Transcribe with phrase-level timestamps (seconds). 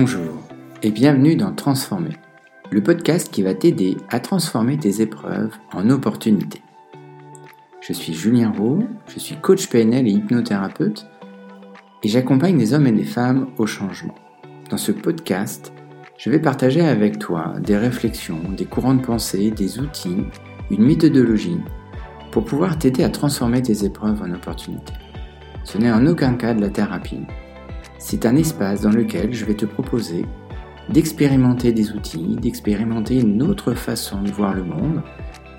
[0.00, 0.38] Bonjour
[0.84, 2.16] et bienvenue dans Transformer,
[2.70, 6.62] le podcast qui va t'aider à transformer tes épreuves en opportunités.
[7.80, 11.04] Je suis Julien Roux, je suis coach PNL et hypnothérapeute
[12.04, 14.14] et j'accompagne des hommes et des femmes au changement.
[14.70, 15.72] Dans ce podcast,
[16.16, 20.26] je vais partager avec toi des réflexions, des courants de pensée, des outils,
[20.70, 21.58] une méthodologie
[22.30, 24.94] pour pouvoir t'aider à transformer tes épreuves en opportunités.
[25.64, 27.26] Ce n'est en aucun cas de la thérapie.
[28.00, 30.24] C'est un espace dans lequel je vais te proposer
[30.88, 35.02] d'expérimenter des outils, d'expérimenter une autre façon de voir le monde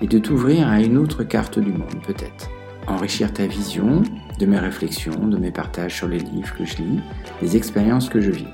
[0.00, 2.48] et de t'ouvrir à une autre carte du monde peut-être.
[2.86, 4.02] Enrichir ta vision
[4.38, 7.00] de mes réflexions, de mes partages sur les livres que je lis,
[7.42, 8.48] des expériences que je vis.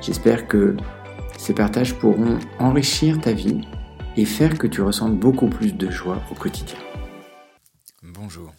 [0.00, 0.76] J'espère que
[1.36, 3.60] ces partages pourront enrichir ta vie
[4.16, 6.78] et faire que tu ressentes beaucoup plus de joie au quotidien.
[8.02, 8.54] Bonjour,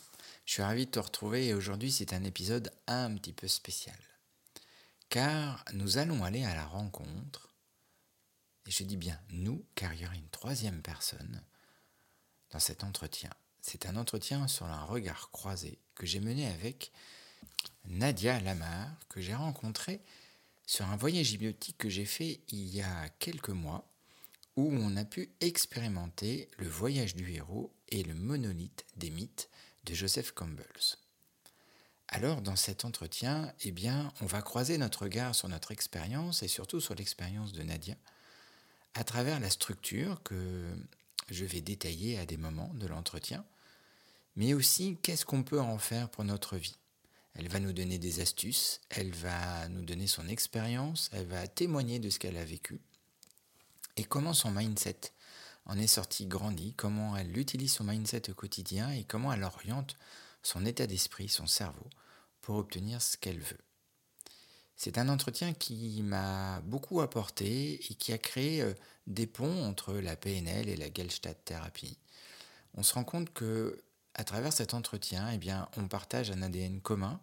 [0.46, 3.96] je suis ravi de te retrouver et aujourd'hui c'est un épisode un petit peu spécial.
[5.10, 7.54] Car nous allons aller à la rencontre,
[8.66, 11.42] et je dis bien nous, car il y aura une troisième personne
[12.52, 13.30] dans cet entretien.
[13.62, 16.92] C'est un entretien sur un regard croisé que j'ai mené avec
[17.86, 20.02] Nadia Lamar, que j'ai rencontrée
[20.66, 23.88] sur un voyage hypnotique que j'ai fait il y a quelques mois,
[24.58, 29.50] où on a pu expérimenter le voyage du héros et le monolithe des mythes
[29.86, 30.66] de Joseph Campbell.
[32.10, 33.74] Alors, dans cet entretien, eh
[34.22, 37.96] on va croiser notre regard sur notre expérience et surtout sur l'expérience de Nadia
[38.94, 40.66] à travers la structure que
[41.30, 43.46] je vais détailler à des moments de l'entretien,
[44.36, 46.78] mais aussi qu'est-ce qu'on peut en faire pour notre vie.
[47.36, 52.00] Elle va nous donner des astuces, elle va nous donner son expérience, elle va témoigner
[52.00, 52.80] de ce qu'elle a vécu
[53.98, 55.12] et comment son mindset
[55.66, 59.98] en est sorti grandi, comment elle utilise son mindset au quotidien et comment elle oriente
[60.48, 61.90] son état d'esprit, son cerveau,
[62.40, 63.60] pour obtenir ce qu'elle veut.
[64.78, 68.74] C'est un entretien qui m'a beaucoup apporté et qui a créé euh,
[69.08, 71.98] des ponts entre la PNL et la Gestalt thérapie.
[72.76, 76.80] On se rend compte que à travers cet entretien, eh bien, on partage un ADN
[76.80, 77.20] commun,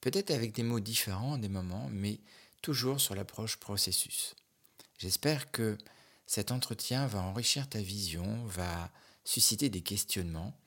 [0.00, 2.18] peut-être avec des mots différents à des moments, mais
[2.62, 4.34] toujours sur l'approche processus.
[4.98, 5.78] J'espère que
[6.26, 8.90] cet entretien va enrichir ta vision, va
[9.24, 10.58] susciter des questionnements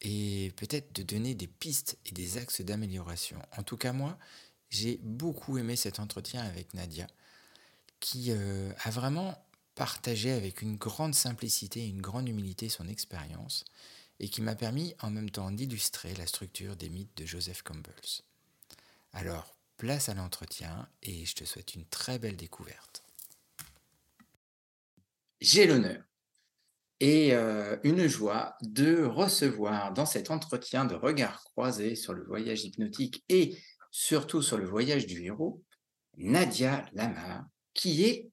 [0.00, 3.40] et peut-être te donner des pistes et des axes d'amélioration.
[3.56, 4.18] En tout cas, moi,
[4.70, 7.06] j'ai beaucoup aimé cet entretien avec Nadia,
[8.00, 9.36] qui euh, a vraiment
[9.74, 13.64] partagé avec une grande simplicité et une grande humilité son expérience
[14.18, 17.94] et qui m'a permis en même temps d'illustrer la structure des mythes de Joseph Campbell.
[19.12, 23.02] Alors, place à l'entretien et je te souhaite une très belle découverte.
[25.40, 26.02] J'ai l'honneur
[27.00, 32.64] et euh, une joie de recevoir dans cet entretien de regard croisé sur le voyage
[32.64, 33.56] hypnotique et
[33.90, 35.62] surtout sur le voyage du héros,
[36.16, 38.30] Nadia Lamar, qui est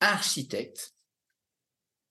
[0.00, 0.94] architecte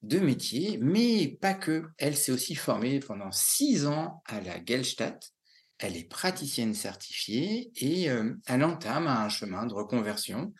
[0.03, 1.85] de métier, mais pas que.
[1.97, 5.31] Elle s'est aussi formée pendant six ans à la Gestalt.
[5.79, 10.53] Elle est praticienne certifiée et euh, elle entame un chemin de reconversion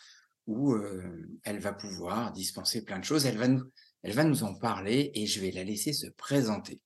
[0.47, 3.25] où euh, elle va pouvoir dispenser plein de choses.
[3.25, 3.63] Elle va nous,
[4.07, 6.81] elle va nous en parler et je vais la laisser se présenter.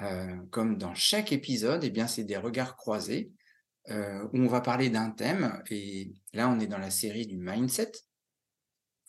[0.00, 3.30] Euh, comme dans chaque épisode, eh c'est des regards croisés
[3.90, 5.62] où on va parler d'un thème.
[5.68, 7.92] Et là, on est dans la série du mindset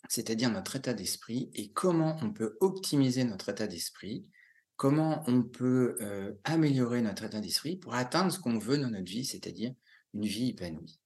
[0.08, 4.28] c'est-à-dire notre état d'esprit et comment on peut optimiser notre état d'esprit,
[4.76, 9.10] comment on peut euh, améliorer notre état d'esprit pour atteindre ce qu'on veut dans notre
[9.10, 9.74] vie, c'est-à-dire
[10.14, 10.98] une vie épanouie.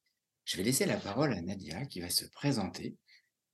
[0.45, 2.97] Je vais laisser la parole à Nadia qui va se présenter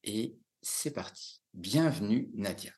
[0.04, 0.36] et
[0.68, 1.40] c'est parti.
[1.54, 2.72] Bienvenue Nadia.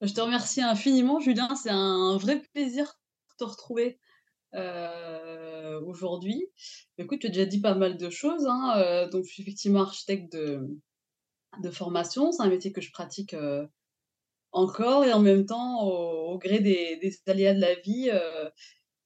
[0.00, 3.98] Je te remercie infiniment Julien, c'est un vrai plaisir de te retrouver
[4.54, 6.46] euh, aujourd'hui.
[6.96, 8.46] Écoute, tu as déjà dit pas mal de choses.
[8.46, 10.78] Hein, euh, je suis effectivement architecte de,
[11.72, 12.30] formation.
[12.30, 13.66] C'est un métier que je pratique euh,
[14.52, 18.12] encore et en même temps, au, gré des, aléas de la vie,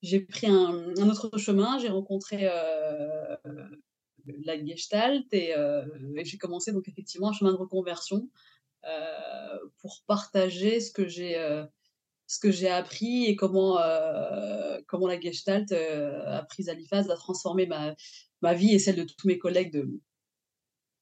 [0.03, 1.79] j'ai pris un, autre chemin.
[1.79, 2.47] J'ai rencontré
[4.45, 8.29] la Gestalt et, et j'ai commencé donc effectivement un chemin de reconversion
[9.79, 11.37] pour partager ce que j'ai
[12.31, 17.11] ce que j'ai appris et comment, euh, comment la Gestalt euh, a pris à l'IFAS,
[17.11, 17.97] a transformé ma,
[18.41, 19.73] ma vie et celle de tous mes collègues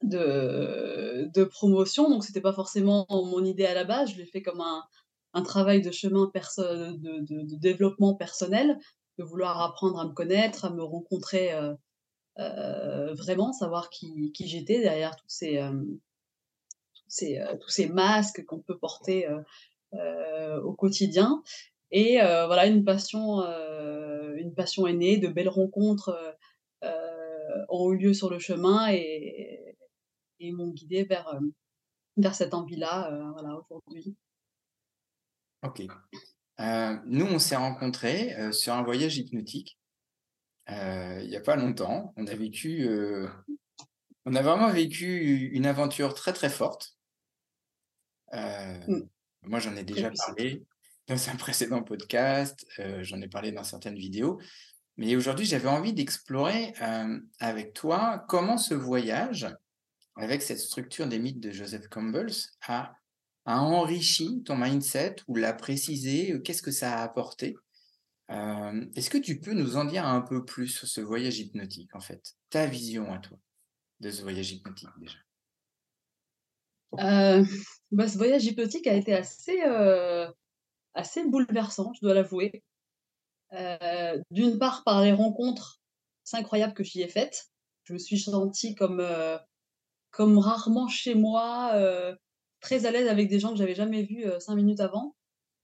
[0.02, 2.08] de, de, promotion.
[2.08, 4.12] Donc, c'était pas forcément mon idée à la base.
[4.12, 4.82] Je l'ai fait comme un,
[5.34, 8.78] un travail de chemin perso de, développement personnel,
[9.18, 11.74] de vouloir apprendre à me connaître, à me rencontrer euh, euh
[12.38, 15.84] vraiment, savoir qui, qui j'étais derrière tous ces, euh,
[17.08, 19.26] ces, tous ces masques qu'on peut porter
[19.94, 21.42] euh, au quotidien.
[21.90, 26.36] Et euh, voilà, une passion, euh, une passion est née, de belles rencontres
[27.70, 29.76] ont eu lieu sur le chemin et,
[30.40, 31.38] m'ont guidée vers,
[32.16, 34.16] vers cette envie-là, voilà, aujourd'hui.
[35.62, 35.82] OK.
[37.06, 39.78] nous, on s'est rencontrés, sur un voyage hypnotique,
[40.68, 42.12] il y a pas longtemps.
[42.16, 42.88] On a vécu,
[44.24, 46.94] on a vraiment vécu une aventure très, très forte.
[48.32, 49.00] Mmh.
[49.44, 50.62] moi, j'en ai déjà parlé
[51.06, 52.66] dans un précédent podcast,
[53.00, 54.38] j'en ai parlé dans certaines vidéos.
[54.98, 56.74] Mais aujourd'hui, j'avais envie d'explorer,
[57.40, 59.48] avec toi comment ce voyage,
[60.16, 62.30] avec cette structure des mythes de Joseph Campbell,
[62.66, 62.92] a
[63.48, 66.38] a enrichi ton mindset ou l'a précisé?
[66.44, 67.56] qu'est-ce que ça a apporté?
[68.28, 72.00] Est-ce que tu peux nous en dire un peu plus sur ce voyage hypnotique, en
[72.00, 72.34] fait?
[72.50, 73.38] Ta vision à toi
[74.00, 75.18] de ce voyage hypnotique, déjà?
[76.98, 77.44] Heu,
[77.92, 80.28] bah, ce voyage hypnotique a été assez, heu,
[80.94, 82.64] assez bouleversant, je dois l'avouer.
[83.52, 85.80] Heu, d'une part par les rencontres
[86.32, 87.46] incroyables que j'y ai faites.
[87.84, 89.02] Je me suis sentie comme,
[90.10, 91.72] comme rarement chez moi,
[92.60, 95.16] très à l'aise avec des gens que j'avais jamais vus, 5 minutes avant.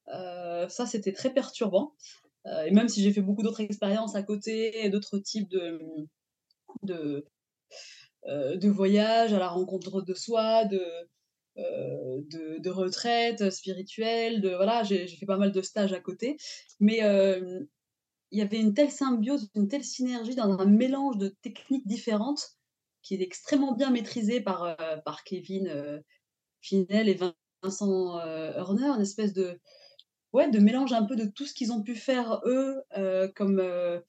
[0.08, 1.94] Ça, c'était très perturbant,
[2.66, 5.80] et même si j'ai fait beaucoup d'autres expériences à côté d'autres types de,
[6.82, 7.24] de,
[8.28, 10.80] heu, de voyages à la rencontre de soi, de,
[11.58, 16.36] heu, de spirituelles, de voilà, j'ai fait pas mal de stages à côté.
[16.80, 17.00] Mais,
[18.30, 22.58] il y avait une telle symbiose, une telle synergie dans un mélange de techniques différentes
[23.02, 26.02] qui est extrêmement bien maîtrisé par, par Kevin,
[26.60, 27.18] Finel et
[27.62, 28.18] Vincent,
[28.56, 29.60] Horner, une espèce de
[30.34, 33.60] ouais, de mélange un peu de tout ce qu'ils ont pu faire eux, heu, comme,
[33.60, 34.04] heu,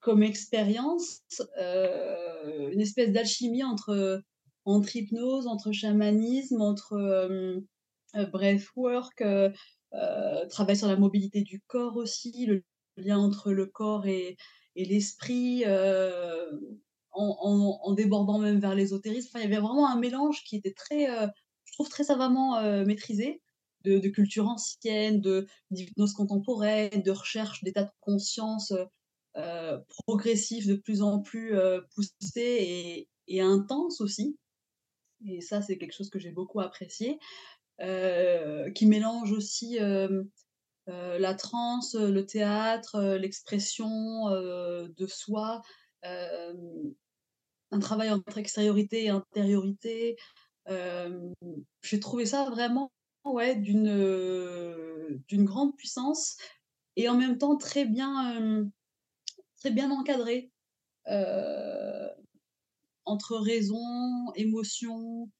[0.00, 1.22] comme expérience,
[1.60, 4.22] heu, une espèce d'alchimie entre,
[4.66, 7.60] entre hypnose, entre chamanisme, entre,
[8.32, 9.22] breathwork,
[10.50, 12.64] travail sur la mobilité du corps aussi, le
[12.96, 14.36] lien entre le corps et
[14.76, 15.64] l'esprit,
[17.12, 19.28] en en débordant même vers l'ésotérisme.
[19.30, 21.06] Enfin, il y avait vraiment un mélange qui était très,
[21.64, 23.42] je trouve très savamment, maîtrisé,
[23.98, 28.72] de culture ancienne, de d'hypnose contemporaine, de recherche d'état de conscience,
[29.36, 34.38] heu, progressif de plus en plus, heu, poussé et et intense aussi
[35.26, 37.18] et ça, c'est quelque chose que j'ai beaucoup apprécié,
[37.82, 40.30] heu, qui mélange aussi, hem,
[40.88, 45.62] heu, la transe, le théâtre, l'expression, de soi,
[47.70, 50.16] un travail entre extériorité et intériorité.
[51.82, 52.92] J'ai trouvé ça vraiment,
[53.32, 56.36] ouais, d'une, grande puissance
[56.96, 58.68] et en même temps très bien,
[59.56, 60.50] très bien encadré,
[63.04, 65.30] entre raison, émotion,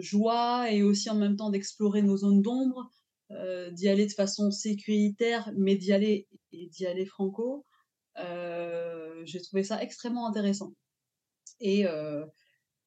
[0.00, 2.90] joie et aussi en même temps d'explorer nos zones d'ombre,
[3.72, 7.66] d'y aller de façon sécuritaire, mais d'y aller et d'y aller franco.
[8.16, 10.72] J'ai trouvé ça extrêmement intéressant
[11.60, 11.84] et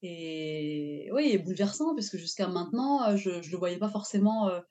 [0.02, 4.48] et oui et bouleversant parce que jusqu'à maintenant, heu, je je le voyais pas forcément,
[4.50, 4.62] heu,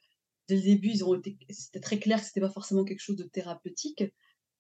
[0.50, 3.18] dès le début, ils ont été c'était très clair que c'était pas forcément quelque chose
[3.18, 4.04] de thérapeutique,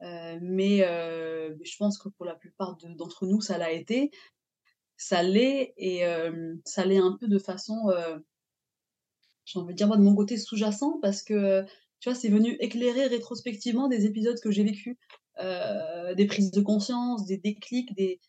[0.03, 4.11] heu, mais je pense que pour la plupart de d'entre nous, ça l'a été.
[4.97, 6.03] Ça l'est et
[6.65, 7.91] ça l'est un peu de façon,
[9.45, 11.63] j'ai envie de dire moi de mon côté sous-jacent parce que,
[11.99, 14.97] tu vois, c'est venu éclairer rétrospectivement des épisodes que j'ai vécus,
[15.39, 18.19] des prises de conscience, des déclics, des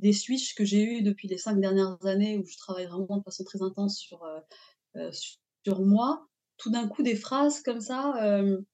[0.00, 3.22] des switches que j'ai eus depuis les 5 dernières années où je travaille vraiment de
[3.24, 4.40] façon très intense sur, heu
[5.00, 5.10] heu,
[5.66, 6.26] sur moi.
[6.58, 8.64] Tout d'un coup, des phrases comme ça, hem,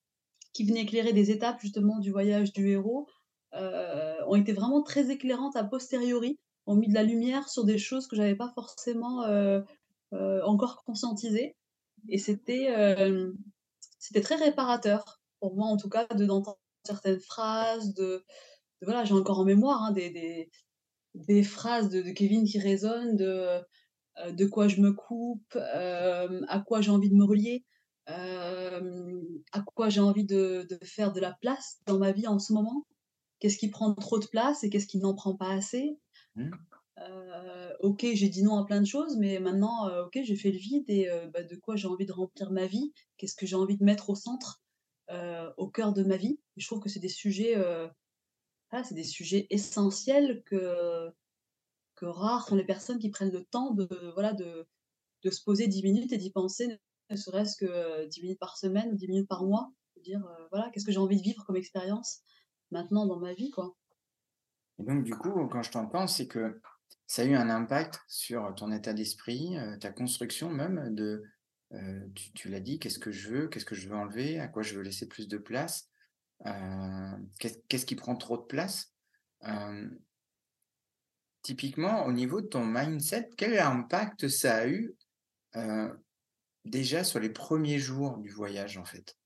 [0.55, 3.09] qui venaient éclairer des étapes justement du voyage du héros,
[3.55, 8.07] ont été vraiment très éclairantes a posteriori, ont mis de la lumière sur des choses
[8.09, 9.25] que j'avais pas forcément,
[10.45, 11.57] encore conscientisées
[12.11, 12.69] et c'était,
[14.23, 18.25] très réparateur pour moi en tout cas de d'entendre certaines phrases, de
[18.83, 20.51] voilà, j'ai encore en mémoire, hein, des
[21.17, 23.61] des phrases de de Kevin qui résonnent, de,
[24.27, 27.65] heu, de quoi je me coupe, hem, à quoi j'ai envie de me relier,
[28.07, 32.39] hem, à quoi j'ai envie de de faire de la place dans ma vie en
[32.39, 32.87] ce moment.
[33.41, 35.99] Qu'est-ce qui prend trop de place et qu'est-ce qui n'en prend pas assez?
[36.37, 36.67] Mmh.
[37.81, 40.85] OK, j'ai dit non à plein de choses, mais maintenant, OK, j'ai fait le vide
[40.89, 42.93] et bah, de quoi j'ai envie de remplir ma vie?
[43.17, 44.63] Qu'est-ce que j'ai envie de mettre au centre,
[45.57, 46.41] au cœur de ma vie?
[46.57, 47.55] Et je trouve que c'est des sujets,
[48.85, 51.11] c'est des sujets essentiels que
[51.97, 54.67] que rares sont les personnes qui prennent le temps de voilà, de
[55.25, 56.69] de se poser 10 minutes et d'y penser,
[57.11, 57.67] ne serait-ce que,
[58.05, 59.73] heu, 10 minutes par semaine ou 10 minutes par mois.
[60.03, 62.21] Dire, heu, voilà, qu'est-ce que j'ai envie de vivre comme expérience
[62.73, 63.77] maintenant dans ma vie, quoi.
[64.79, 66.61] Et donc, du coup, quand je t'entends, c'est que
[67.07, 71.25] ça a eu un impact sur ton état d'esprit, heu, ta construction même de,
[72.15, 73.49] tu tu l'as dit: «Qu'est-ce que je veux?
[73.49, 74.39] Qu'est-ce que je veux enlever?
[74.41, 75.89] À quoi je veux laisser plus de place?
[76.45, 78.93] Heu, qu'est-ce qui prend trop de place?»
[79.43, 79.99] hem
[81.47, 84.97] typiquement, au niveau de ton mindset, quel impact ça a eu
[86.65, 89.17] déjà sur les premiers jours du voyage, en fait?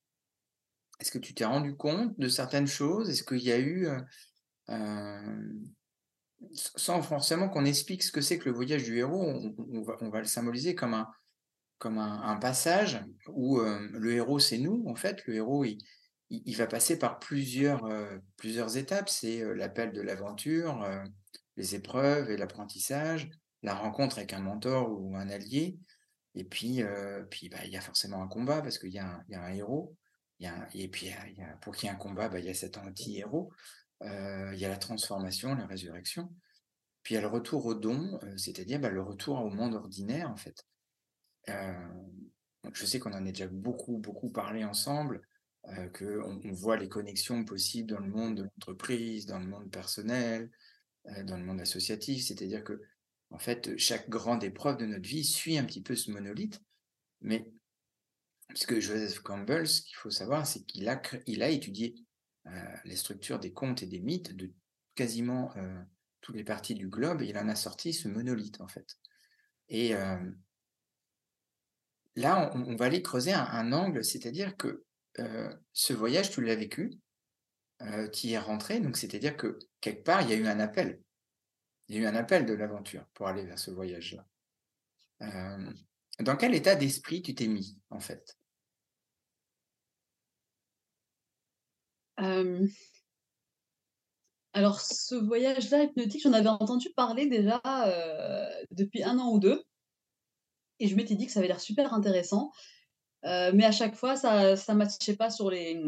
[1.00, 3.09] Est-ce que tu t'es rendu compte de certaines choses?
[3.09, 3.88] Est-ce qu'il y a eu,
[6.76, 10.26] sans forcément qu'on explique ce que c'est que le voyage du héros, on, va, le
[10.26, 11.09] symboliser comme un,
[11.79, 15.26] comme un, passage où le héros, c'est nous, en fait.
[15.26, 15.79] Le héros, il,
[16.31, 17.87] il, va passer par plusieurs,
[18.37, 19.09] plusieurs étapes.
[19.09, 20.89] C'est l'appel de l'aventure,
[21.57, 23.29] les épreuves et l'apprentissage,
[23.63, 25.79] la rencontre avec un mentor ou un allié.
[26.37, 26.83] Et puis,
[27.31, 29.97] puis bah, il y a forcément un combat parce qu'il y, a un héros.
[30.39, 31.11] Il y a et puis,
[31.61, 33.53] pour qu'il y ait un combat, bah, il y a cet anti-héros.
[34.03, 36.33] il y a la transformation, la résurrection.
[37.03, 40.31] Puis il y a le retour au don, c'est-à-dire bah, le retour au monde ordinaire,
[40.31, 40.65] en fait.
[41.49, 45.23] je sais qu'on en a déjà beaucoup, beaucoup parlé ensemble.
[45.69, 49.71] Euh, qu'on on voit les connexions possibles dans le monde de l'entreprise, dans le monde
[49.71, 50.50] personnel,
[51.07, 52.25] euh, dans le monde associatif.
[52.25, 52.81] C'est-à-dire que,
[53.31, 56.62] en fait, chaque grande épreuve de notre vie suit un petit peu ce monolithe.
[57.21, 57.47] Mais
[58.55, 61.95] ce que Joseph Campbell, ce qu'il faut savoir, c'est qu'il a, il a étudié
[62.47, 64.50] euh, les structures des contes et des mythes de
[64.95, 65.55] quasiment
[66.21, 68.99] toutes les parties du globe et il en a sorti ce monolithe, en fait.
[69.69, 69.95] Et
[72.17, 74.85] là, on, va aller creuser un angle, c'est-à-dire que
[75.19, 76.93] euh, ce voyage, tu l'as vécu,
[77.83, 80.61] euh, tu y es rentré, donc c'est-à-dire que quelque part, il y a eu un
[80.61, 81.00] appel.
[81.88, 84.26] Il y a eu un appel de l'aventure pour aller vers ce voyage-là.
[85.23, 85.73] Euh,
[86.21, 88.37] dans quel état d'esprit tu t'es mis, en fait?
[94.52, 97.62] Alors, ce voyage-là hypnotique, j'en avais entendu parler déjà
[98.71, 99.64] depuis un an ou deux.
[100.81, 102.52] Et je m'étais dit que ça avait l'air super intéressant.
[103.25, 105.81] Euh, mais à chaque fois, ça ça matchait pas sur les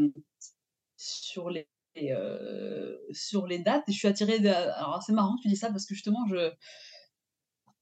[0.97, 3.85] sur les euh, sur les dates.
[3.89, 6.25] Je suis attirée alors c'est marrant que tu dis ça parce que justement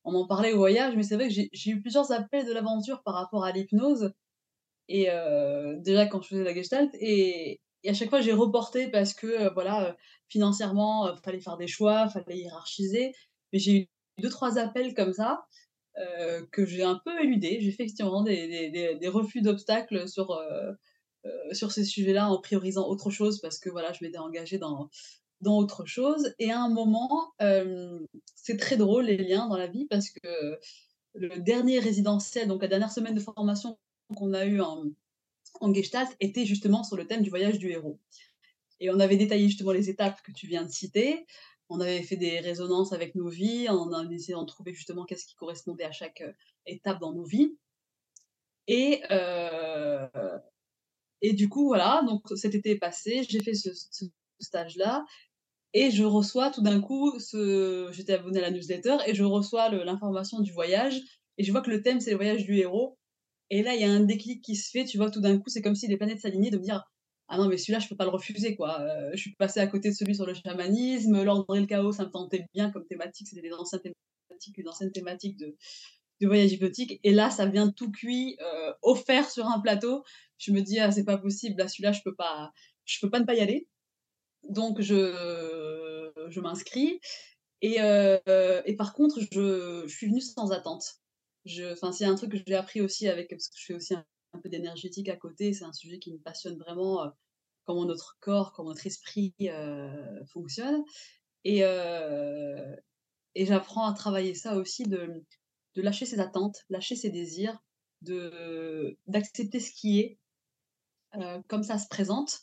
[0.05, 3.03] on en parlait au voyage, mais c'est vrai que j'ai eu plusieurs appels de l'aventure
[3.03, 4.13] par rapport à l'hypnose
[4.89, 9.15] et euh, déjà quand je faisais la gestalt et à chaque fois j'ai reporté parce
[9.15, 9.97] que, voilà,
[10.29, 13.13] financièrement, il fallait faire des choix, fallait hiérarchiser.
[13.53, 13.89] Mais j'ai eu
[14.19, 15.45] deux trois appels comme ça
[15.99, 17.59] euh, que j'ai un peu éludé.
[17.61, 20.73] J'ai fait effectivement des, des, des, refus d'obstacles sur, euh,
[21.27, 24.89] euh, sur ces sujets-là en priorisant autre chose parce que voilà, je m'étais engagée dans,
[25.41, 26.35] dans autre chose.
[26.39, 27.33] Et à un moment,
[28.37, 30.59] c'est très drôle les liens dans la vie parce que
[31.15, 33.77] le dernier résidentiel, donc la dernière semaine de formation
[34.17, 34.85] qu'on a eu en,
[35.61, 37.99] en Gestalt, était justement sur le thème du voyage du héros.
[38.79, 41.27] Et on avait détaillé justement les étapes que tu viens de citer
[41.71, 45.25] on avait fait des résonances avec nos vies, on a essayé d'en trouver justement qu'est-ce
[45.25, 46.33] qui correspondait à chaque euh,
[46.67, 47.57] étape dans nos vies.
[48.67, 50.09] Et, euh,
[51.23, 53.71] et du coup, voilà, donc cet été est passé, j'ai fait ce,
[54.41, 55.05] stage-là,
[55.75, 57.91] et je reçois tout d'un coup, ce...
[57.93, 61.01] j'étais abonné à la newsletter, et je reçois l'information du voyage,
[61.39, 62.99] et je vois que le thème, c'est le voyage du héros.
[63.51, 65.49] Et là, il y a un déclic qui se fait, tu vois, tout d'un coup,
[65.49, 66.85] c'est comme si les planètes s'alignaient de me dire,
[67.33, 68.81] ah non, mais celui-là, je peux pas le refuser, quoi.
[68.81, 71.93] Euh, je suis passée à côté de celui sur le chamanisme, l'ordre et le chaos,
[71.93, 73.81] ça me tentait bien comme thématique, c'était des anciennes
[74.29, 75.57] thématiques, une ancienne thématique de,
[76.27, 76.99] voyage hypnotique.
[77.05, 80.03] Et là, ça vient tout cuit, euh, offert sur un plateau.
[80.39, 82.53] Je me dis, ah, c'est pas possible, là, celui-là, je peux pas,
[82.85, 83.69] je peux pas ne pas y aller.
[84.49, 87.01] Donc, je, je m'inscris.
[87.63, 90.97] Et, euh, et par contre, je, je suis venue sans attente.
[91.73, 93.95] Enfin, c'est un truc que j'ai appris aussi avec, parce que je fais aussi
[94.33, 95.53] un peu d'énergétique à côté.
[95.53, 97.11] C'est un sujet qui me passionne vraiment, euh,
[97.65, 100.83] comment notre corps, comment notre esprit euh, fonctionne.
[101.45, 102.75] Et, euh,
[103.35, 105.25] et j'apprends à travailler ça aussi, de,
[105.75, 107.59] de lâcher ses attentes, lâcher ses désirs,
[108.03, 110.19] d'accepter ce qui est,
[111.49, 112.41] comme ça se présente,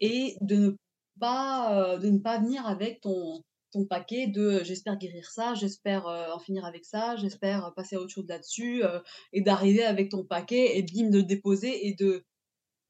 [0.00, 0.76] et de ne
[1.20, 6.38] pas, de ne pas venir avec ton, ton paquet de j'espère guérir ça, j'espère en
[6.38, 8.82] finir avec ça, j'espère passer à autre chose là-dessus,
[9.32, 12.24] et d'arriver avec ton paquet et bim de déposer et de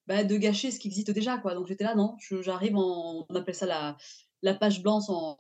[0.06, 1.54] bah, de gâcher ce qui existe déjà quoi.
[1.54, 3.97] Donc j'étais là non, j'arrive on appelle ça la
[4.42, 5.37] la page blanche en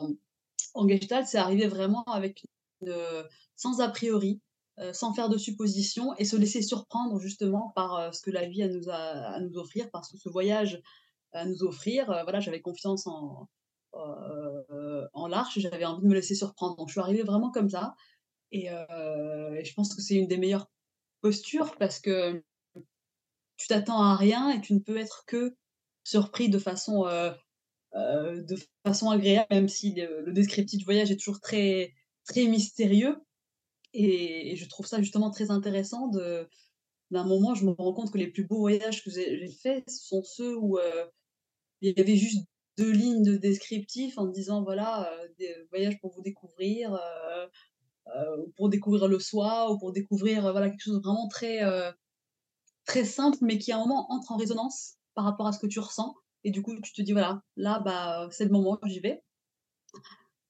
[0.74, 2.44] en gestalt, c'est arriver vraiment avec
[3.56, 4.40] sans a priori,
[4.92, 8.68] sans faire de suppositions et se laisser surprendre justement par ce que la vie a
[8.68, 10.80] nous a à nous offrir, que ce voyage
[11.32, 12.06] à nous offrir.
[12.06, 13.48] voilà, j'avais confiance en
[13.92, 16.76] en large, j'avais envie de me laisser surprendre.
[16.76, 17.94] Donc je suis arrivée vraiment comme ça.
[18.52, 20.70] Et, euh, je pense que c'est une des meilleures
[21.20, 22.42] postures parce que
[23.56, 25.56] tu t'attends à rien et tu ne peux être que
[26.04, 27.32] surpris de façon, euh,
[27.94, 31.92] de façon agréable, même si le, descriptif du voyage est toujours très,
[32.24, 33.16] très mystérieux.
[33.92, 38.28] Et, je trouve ça justement très intéressant d'un moment, je me rends compte que les
[38.28, 40.78] plus beaux voyages que j'ai faits sont ceux où
[41.80, 42.46] il y avait juste
[42.78, 46.98] deux lignes de descriptif en disant voilà, des voyages pour vous découvrir,
[48.56, 51.60] pour découvrir le soi ou pour découvrir, voilà, quelque chose vraiment très,
[52.86, 55.66] très simple, mais qui à un moment entre en résonance par rapport à ce que
[55.66, 56.14] tu ressens.
[56.44, 59.22] Et du coup, tu te dis voilà, là, bah, c'est le moment, j'y vais.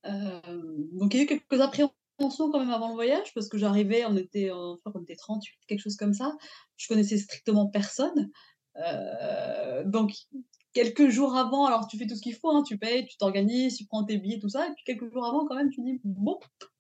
[0.05, 4.05] donc il y a eu quelques appréhensions quand même avant le voyage parce que j'arrivais,
[4.05, 6.37] on était, je crois qu'on était 38, quelque chose comme ça.
[6.77, 8.31] Je connaissais strictement personne.
[9.87, 10.13] donc
[10.79, 13.77] quelques jours avant, alors tu fais tout ce qu'il faut, hein, tu payes, tu t'organises,
[13.77, 16.01] tu prends tes billets, tout ça, et puis quelques jours avant, quand même, tu dis
[16.05, 16.39] bon,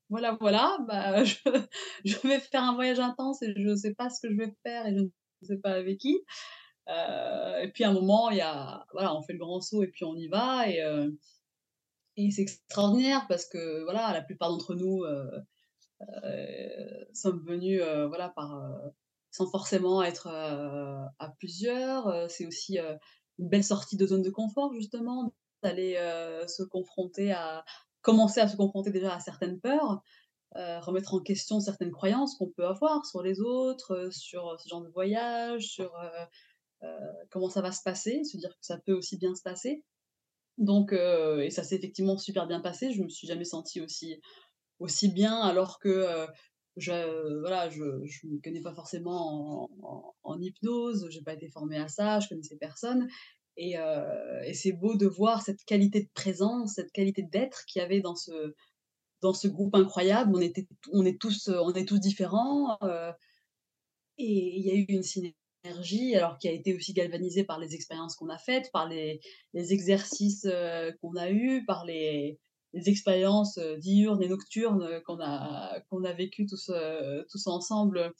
[0.08, 1.24] voilà, voilà, bah,
[2.04, 4.54] je, vais faire un voyage intense et je ne sais pas ce que je vais
[4.62, 6.16] faire et je ne sais pas avec qui.
[6.88, 9.82] Euh, et puis à un moment, il y a, voilà, on fait le grand saut
[9.82, 11.10] et puis on y va et, euh,
[12.16, 15.40] et c'est extraordinaire parce que voilà, la plupart d'entre nous euh,
[17.14, 18.62] sommes venus, voilà, par
[19.32, 22.30] sans forcément être à plusieurs.
[22.30, 22.78] c'est aussi
[23.38, 25.94] une belle sortie de zone de confort justement, d'aller
[26.46, 27.64] se confronter à
[28.00, 30.02] commencer à se confronter déjà à certaines peurs,
[30.54, 34.88] remettre en question certaines croyances qu'on peut avoir sur les autres, sur ce genre de
[34.88, 35.92] voyage, sur
[37.30, 39.84] comment ça va se passer, se dire que ça peut aussi bien se passer.
[40.56, 42.92] Donc, et ça s'est effectivement super bien passé.
[42.92, 44.20] Je me suis jamais sentie aussi
[44.80, 46.26] aussi bien alors que
[46.78, 51.48] je voilà, je je me connais pas forcément en, en, en hypnose, j'ai pas été
[51.48, 53.08] formée à ça, je connaissais personne
[53.58, 53.74] et,
[54.44, 58.00] et c'est beau de voir cette qualité de présence, cette qualité d'être qu'il y avait
[58.00, 58.54] dans ce
[59.20, 60.32] dans ce groupe incroyable.
[60.34, 62.78] On était on est tous on est tous différents
[64.16, 67.74] et il y a eu une synergie alors qui a été aussi galvanisée par les
[67.74, 69.20] expériences qu'on a faites, par les
[69.54, 70.46] les exercices
[71.00, 72.38] qu'on a eus, par les
[72.72, 76.70] les expériences diurnes et nocturnes qu'on a qu'on a vécues tous
[77.30, 78.12] tous ensemble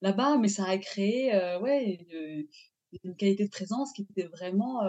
[0.00, 2.46] là-bas, mais ça a créé ouais une,
[3.04, 4.82] une, qualité de présence qui était vraiment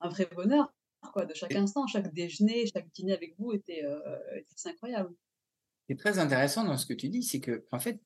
[0.00, 0.72] un vrai bonheur
[1.12, 3.82] quoi, de chaque instant, chaque déjeuner, chaque dîner avec vous était,
[4.36, 5.14] était incroyable.
[5.84, 8.00] Ce qui est très intéressant dans ce que tu dis, c'est que en fait,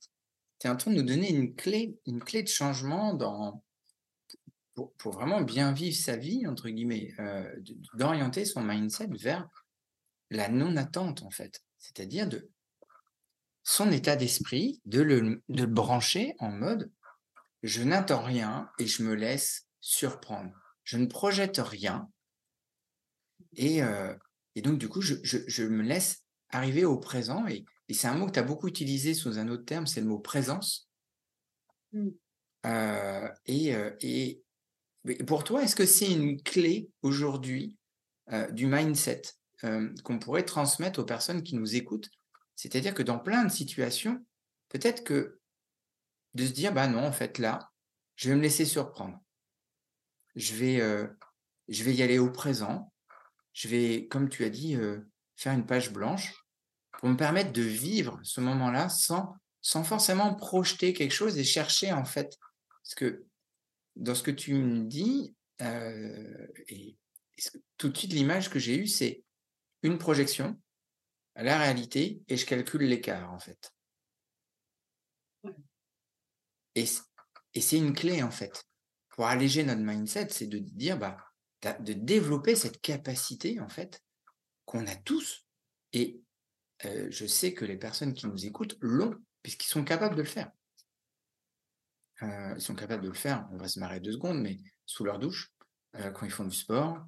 [0.59, 3.63] tu es en train de nous donner une clé, une clé de changement dans,
[4.75, 7.45] pour, pour vraiment bien vivre sa vie, entre guillemets, euh,
[7.95, 9.49] d'orienter son mindset vers
[10.31, 11.63] la non-attente, en fait.
[11.79, 12.51] C'est-à-dire de
[13.63, 16.91] son état d'esprit, de le, de le brancher en mode
[17.63, 20.53] je n'attends rien et je me laisse surprendre.
[20.85, 22.09] Je ne projette rien.
[23.55, 24.15] Et, euh,
[24.55, 27.47] et donc, du coup, je, je, je, me laisse arriver au présent.
[27.47, 30.01] Et, et c'est un mot que tu as beaucoup utilisé sous un autre terme, c'est
[30.01, 30.89] le mot présence.
[31.93, 32.09] Mmh.
[32.67, 34.43] Euh, et, euh, et,
[35.27, 37.77] pour toi, est-ce que c'est une clé aujourd'hui
[38.33, 39.23] euh, du mindset?
[39.65, 42.11] Euh, qu'on pourrait transmettre aux personnes qui nous écoutent.
[42.55, 44.25] C'est-à-dire que dans plein de situations,
[44.69, 45.41] peut-être que
[46.35, 47.71] de se dire, bah non, en fait, là,
[48.15, 49.19] je vais me laisser surprendre.
[50.37, 51.09] Je vais, euh,
[51.67, 52.93] je vais y aller au présent.
[53.53, 55.01] Je vais, comme tu as dit, euh,
[55.35, 56.33] faire une page blanche
[56.93, 61.93] pour me permettre de vivre ce moment-là sans, sans forcément projeter quelque chose et chercher,
[61.93, 62.37] en fait.
[62.85, 63.25] Parce que
[63.97, 66.97] dans ce que tu me dis, et
[67.77, 69.25] tout de suite, l'image que j'ai eue, c'est
[69.83, 70.61] une projection,
[71.37, 73.73] la réalité, et je calcule l'écart, en fait.
[76.75, 76.85] Et,
[77.55, 78.65] et c'est une clé, en fait.
[79.11, 81.17] Pour alléger notre mindset, c'est de dire, bah,
[81.81, 84.03] de développer cette capacité, en fait,
[84.65, 85.45] qu'on a tous.
[85.93, 86.21] Et
[86.85, 90.29] euh, je sais que les personnes qui nous écoutent l'ont, puisqu'ils sont capables de le
[90.29, 90.53] faire.
[92.23, 95.05] Euh, ils sont capables de le faire, on va se marrer deux secondes, mais sous
[95.05, 95.53] leur douche,
[95.97, 97.05] euh, quand ils font du sport,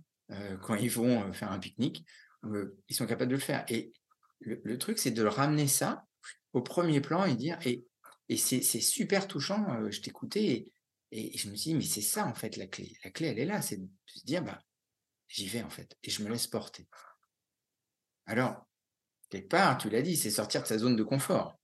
[0.62, 2.06] quand ils vont faire un pique-nique,
[2.44, 3.64] ils sont capables de le faire.
[3.68, 3.92] Et
[4.40, 6.07] le, truc, c'est de ramener ça
[6.53, 7.85] au premier plan et dire, et,
[8.29, 10.72] et c'est super touchant, euh, je t'écoutais et,
[11.12, 12.96] et, je me suis dit, mais c'est ça en fait la clé.
[13.05, 14.61] La clé, elle est là, c'est de se dire, bah,
[15.29, 16.88] j'y vais en fait, et je me laisse porter.
[18.26, 18.66] Alors,
[19.29, 21.59] quelque part, tu l'as dit, c'est sortir de sa zone de confort.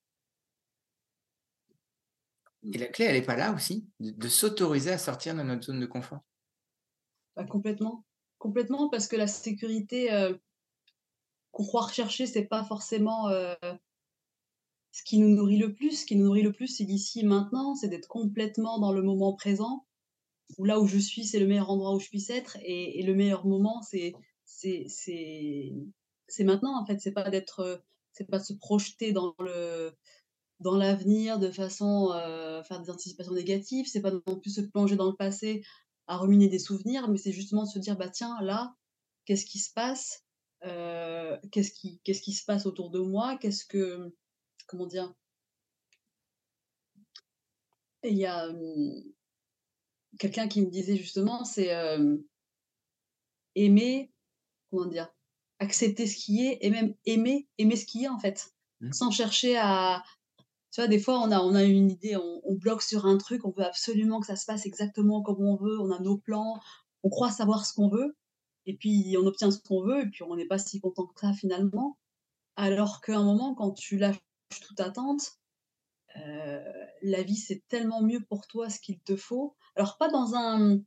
[2.73, 5.81] Et la clé, elle n'est pas là aussi, de, s'autoriser à sortir de notre zone
[5.81, 6.25] de confort.
[7.37, 8.05] Bah, complètement.
[8.39, 10.35] Complètement, parce que la sécurité, euh,
[11.57, 13.55] qu'on croit rechercher, c'est pas forcément euh,
[14.93, 16.03] ce qui nous nourrit le plus.
[16.03, 19.33] Ce qui nous nourrit le plus, c'est d'ici maintenant, c'est d'être complètement dans le moment
[19.33, 19.87] présent.
[20.59, 23.15] Où là où je suis, c'est le meilleur endroit où je puisse être, et, le
[23.15, 24.13] meilleur moment, c'est
[26.41, 27.01] maintenant en fait.
[27.01, 29.35] C'est pas d'être, c'est pas de se projeter dans
[30.61, 33.87] l'avenir de façon euh, faire des anticipations négatives.
[33.89, 35.63] C'est pas non plus se plonger dans le passé
[36.07, 38.75] à ruminer des souvenirs, mais c'est justement de se dire bah tiens là,
[39.25, 40.26] qu'est-ce qui se passe?
[40.65, 44.15] Euh, qu'est-ce qui, qu'est-ce qui se passe autour de moi, qu'est-ce que,
[44.67, 45.15] comment dire,
[48.05, 49.03] il y a hum,
[50.19, 52.17] quelqu'un qui me disait justement, c'est, euh,
[53.55, 54.13] aimer,
[54.71, 55.13] comment dire,
[55.59, 58.93] accepter ce qui est et même aimer, aimer ce qui est en fait, mmh.
[58.93, 60.03] sans chercher à,
[60.71, 63.17] tu vois, des fois, on a, on a une idée, on, on, bloque sur un
[63.17, 66.19] truc, on veut absolument que ça se passe exactement comme on veut, on a nos
[66.19, 66.61] plans,
[67.03, 68.15] on croit savoir ce qu'on veut,
[68.67, 71.21] et puis on obtient ce qu'on veut, et puis on n'est pas si content que
[71.21, 71.99] ça finalement.
[72.57, 74.19] Alors qu'à un moment, quand tu lâches
[74.67, 75.39] toute attente,
[76.17, 79.57] euh, la vie c'est tellement mieux pour toi ce qu'il te faut.
[79.77, 80.79] Alors pas dans un,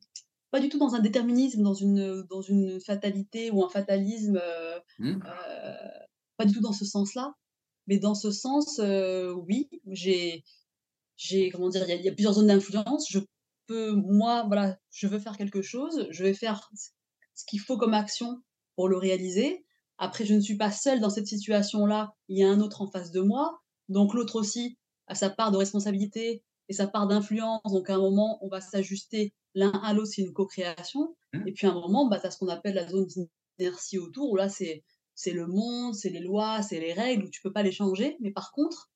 [0.51, 4.79] pas du tout dans un déterminisme, dans une, dans une fatalité ou un fatalisme, euh,
[4.99, 5.19] mmh.
[5.25, 5.73] euh,
[6.37, 7.33] pas du tout dans ce sens-là,
[7.87, 8.79] mais dans ce sens,
[9.47, 10.43] oui, j'ai,
[11.17, 13.07] j'ai comment dire, il y, a plusieurs zones d'influence.
[13.09, 13.19] Je
[13.67, 16.69] peux, moi, voilà, je veux faire quelque chose, je vais faire
[17.39, 18.41] ce qu'il faut comme action
[18.75, 19.65] pour le réaliser.
[19.97, 22.91] Après, je ne suis pas seule dans cette situation-là, il y a un autre en
[22.91, 23.61] face de moi.
[23.87, 27.61] Donc l'autre aussi a sa part de responsabilité et sa part d'influence.
[27.71, 31.15] Donc à un moment, on va s'ajuster l'un à l'autre, c'est une co-création.
[31.33, 31.47] Mmh.
[31.47, 33.07] Et puis à un moment, bah, tu as ce qu'on appelle la zone
[33.57, 34.83] d'inertie autour, où là, c'est,
[35.15, 38.17] c'est le monde, c'est les lois, c'est les règles, où tu peux pas les changer.
[38.19, 38.91] Mais par contre,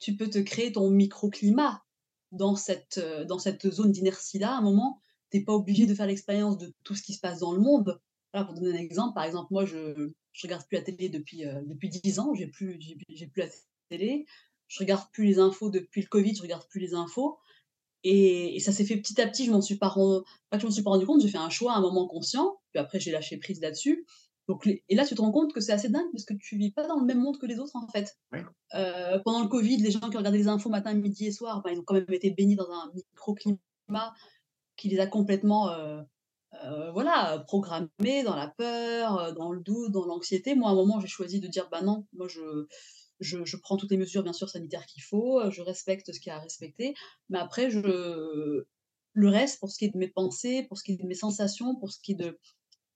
[0.00, 1.84] tu peux te créer ton microclimat
[2.32, 4.54] dans cette, euh, dans cette zone d'inertie-là.
[4.54, 5.00] À un moment,
[5.30, 7.60] tu n'es pas obligé de faire l'expérience de tout ce qui se passe dans le
[7.60, 8.00] monde.
[8.32, 11.44] Voilà, pour donner un exemple, par exemple, moi, je, je regarde plus la télé depuis
[11.44, 12.34] euh, depuis dix ans.
[12.34, 13.48] J'ai plus j'ai plus la
[13.88, 14.26] télé.
[14.68, 16.34] Je regarde plus les infos depuis le Covid.
[16.34, 17.38] Je regarde plus les infos.
[18.02, 19.44] Et, ça s'est fait petit à petit.
[19.44, 19.94] Je m'en suis pas
[20.50, 21.20] pas que je m'en suis pas rendu compte.
[21.22, 22.58] J'ai fait un choix à un moment conscient.
[22.72, 24.06] Puis après j'ai lâché prise là-dessus.
[24.48, 26.72] Donc et là tu te rends compte que c'est assez dingue parce que tu vis
[26.72, 28.16] pas dans le même monde que les autres en fait.
[28.74, 31.72] Euh, pendant le Covid, les gens qui regardaient les infos matin, midi et soir, ben,
[31.72, 34.14] ils ont quand même été bénis dans un microclimat
[34.80, 36.02] qui les a complètement euh,
[36.64, 40.54] euh, voilà, programmé dans la peur, euh, dans le doute, dans l'anxiété.
[40.54, 42.66] Moi, à un moment, j'ai choisi de dire, bah non, moi, je,
[43.20, 46.32] je, prends toutes les mesures, bien sûr, sanitaires qu'il faut, je respecte ce qu'il y
[46.32, 46.94] a à respecter,
[47.28, 48.64] mais après, je,
[49.12, 51.14] le reste, pour ce qui est de mes pensées, pour ce qui est de mes
[51.14, 52.38] sensations, pour ce qui est de,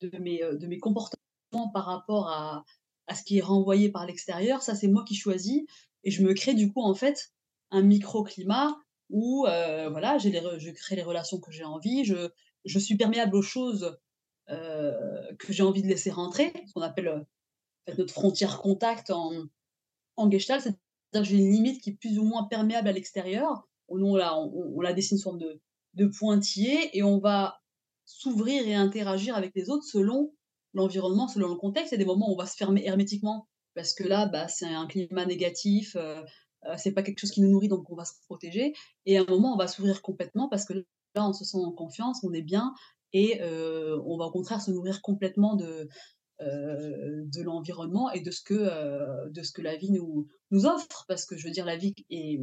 [0.01, 2.65] de, mes, de mes comportements par rapport à,
[3.09, 5.63] à ce qui est renvoyé par l'extérieur, ça, c'est moi qui choisis,
[6.03, 7.31] et je me crée, du coup, en fait,
[7.71, 8.75] un microclimat
[9.15, 9.47] où,
[9.91, 13.97] voilà, j'ai les, je crée les relations que j'ai envie, je, suis perméable aux choses
[14.51, 20.31] euh, que j'ai envie de laisser rentrer, ce qu'on appelle euh, notre frontière contact en,
[20.31, 23.67] Gestalt, c'est-à-dire que j'ai une limite qui est plus ou moins perméable à l'extérieur.
[23.89, 25.61] On, la, on, la dessine forme de,
[25.95, 27.61] de pointillé et on va
[28.05, 30.35] s'ouvrir et interagir avec les autres selon
[30.75, 31.93] l'environnement, selon le contexte.
[31.93, 34.49] Il y a des moments où on va se fermer hermétiquement parce que là, bah,
[34.49, 36.23] c'est un climat négatif, euh,
[36.77, 38.75] c'est pas quelque chose qui nous nourrit, donc on va se protéger.
[39.07, 40.73] Et à un moment, on va s'ouvrir complètement parce que
[41.15, 42.73] là, on se sent en confiance, on est bien
[43.15, 45.89] et euh, on va au contraire se nourrir complètement de,
[46.41, 50.27] euh, l'environnement et de ce, que, euh, la vie nous,
[50.67, 51.05] offre.
[51.09, 52.41] Parce que je veux dire, la vie est.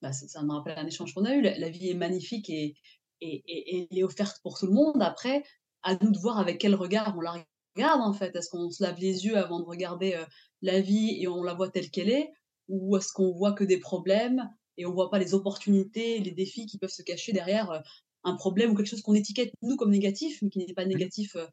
[0.00, 1.42] Bah, ça, me rappelle un échange qu'on a eu.
[1.42, 2.74] La, vie est magnifique et,
[3.20, 5.02] et, est offerte pour tout le monde.
[5.02, 5.44] Après,
[5.82, 7.44] à nous de voir avec quel regard on la
[7.76, 8.34] regarde en fait.
[8.34, 10.18] Est-ce qu'on se lave les yeux avant de regarder
[10.62, 12.32] la vie et on la voit telle qu'elle est?
[12.68, 16.66] Ou est-ce qu'on voit que des problèmes et on voit pas les opportunités, les défis
[16.66, 17.80] qui peuvent se cacher derrière euh,
[18.24, 21.36] un problème ou quelque chose qu'on étiquette nous comme négatif, mais qui n'est pas négatif
[21.36, 21.46] euh,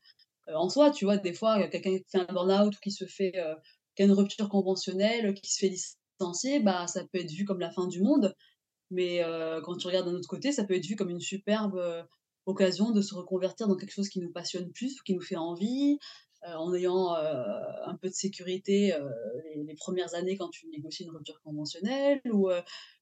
[0.48, 0.92] euh, en soi.
[0.92, 3.34] Tu vois, des fois, quelqu'un qui fait un burn-out ou qui se fait,
[3.96, 7.60] qui a une rupture conventionnelle, qui se fait licencier, bah, ça peut être vu comme
[7.60, 8.34] la fin du monde.
[8.90, 9.22] Mais
[9.64, 12.06] quand tu regardes d'un autre côté, ça peut être vu comme une superbe
[12.46, 16.00] occasion de se reconvertir dans quelque chose qui nous passionne plus, qui nous fait envie,
[16.44, 17.54] en ayant euh,
[17.86, 19.10] un peu de sécurité euh,
[19.56, 22.22] les, premières années quand tu négocies une rupture conventionnelle.
[22.32, 22.50] Ou,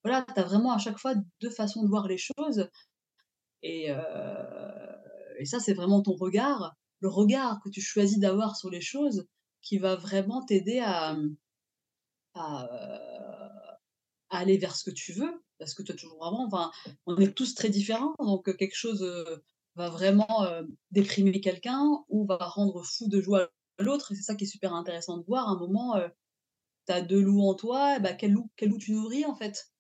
[0.04, 2.69] voilà, tu as vraiment à chaque fois deux façons de voir les choses.
[3.63, 3.89] Et,
[5.39, 9.28] et ça, c'est vraiment ton regard, le regard que tu choisis d'avoir sur les choses
[9.62, 11.17] qui va vraiment t'aider à,
[12.36, 12.69] à,
[14.30, 15.43] aller vers ce que tu veux.
[15.58, 16.71] Parce que tu as toujours vraiment, enfin,
[17.06, 19.04] on est tous très différents, donc quelque chose
[19.80, 24.12] va vraiment euh, déprimer quelqu'un ou va rendre fou de joie l'autre.
[24.12, 25.48] Et c'est ça qui est super intéressant de voir.
[25.48, 26.10] À un moment, euh,
[26.86, 29.36] tu as deux loups en toi, et bah, quel, loup, quel loup tu nourris en
[29.36, 29.72] fait?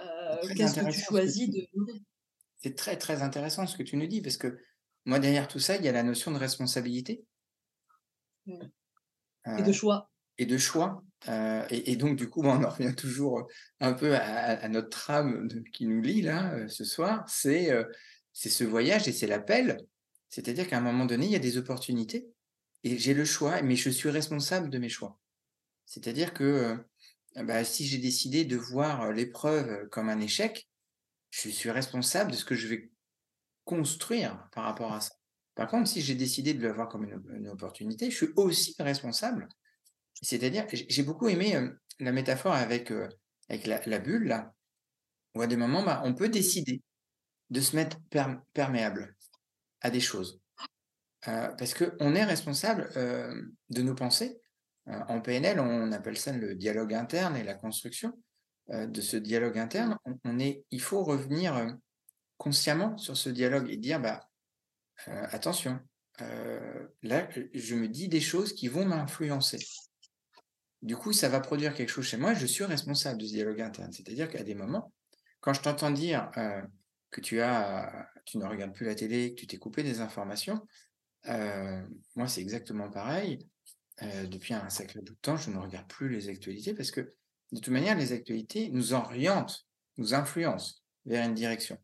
[0.00, 2.00] Euh, Qu'est-ce que tu choisis de nourrir?
[2.58, 4.58] C'est très très intéressant ce que tu nous dis parce que
[5.04, 7.24] moi derrière tout ça, il y a la notion de responsabilité.
[8.46, 10.10] et de choix.
[10.36, 11.02] Et de choix.
[11.70, 13.46] Et, donc, du coup, on en revient toujours
[13.80, 17.24] un peu à, notre trame qui nous lie là ce soir.
[17.28, 17.70] C'est
[18.34, 19.78] c'est ce voyage et c'est l'appel.
[20.28, 22.28] C'est-à-dire qu'à un moment donné, il y a des opportunités
[22.82, 25.18] et j'ai le choix, mais je suis responsable de mes choix.
[25.86, 26.44] C'est-à-dire que
[27.36, 30.68] euh, bah, si j'ai décidé de voir l'épreuve comme un échec,
[31.30, 32.90] je suis responsable de ce que je vais
[33.64, 35.12] construire par rapport à ça.
[35.54, 39.48] Par contre, si j'ai décidé de le voir comme une, opportunité, je suis aussi responsable.
[40.20, 41.70] C'est-à-dire, j'ai beaucoup aimé euh,
[42.00, 43.08] la métaphore avec, euh,
[43.48, 44.52] la, bulle, là,
[45.34, 46.82] où à des moments, bah, on peut décider
[47.50, 47.98] de se mettre
[48.52, 49.14] perméable
[49.80, 50.40] à des choses.
[51.22, 52.90] parce qu'on est responsable
[53.70, 54.40] de nos pensées.
[54.86, 58.12] en PNL, on appelle ça le dialogue interne et la construction
[58.68, 59.96] de ce dialogue interne.
[60.24, 61.76] On, est, il faut revenir
[62.38, 64.28] consciemment sur ce dialogue et dire bah,
[65.06, 65.78] attention,
[67.02, 69.58] là, je me dis des choses qui vont m'influencer.
[70.82, 72.34] Du coup, ça va produire quelque chose chez moi.
[72.34, 73.90] Je suis responsable de ce dialogue interne.
[73.92, 74.92] C'est-à-dire qu'à des moments,
[75.40, 76.30] quand je t'entends dire
[77.14, 80.66] que tu as, tu ne regardes plus la télé, que tu t'es coupé des informations,
[82.16, 83.48] moi, c'est exactement pareil.
[84.02, 87.60] depuis un sacré bout de temps, je ne regarde plus les actualités parce que, de
[87.60, 91.78] toute manière, les actualités nous orientent, nous influencent vers une direction.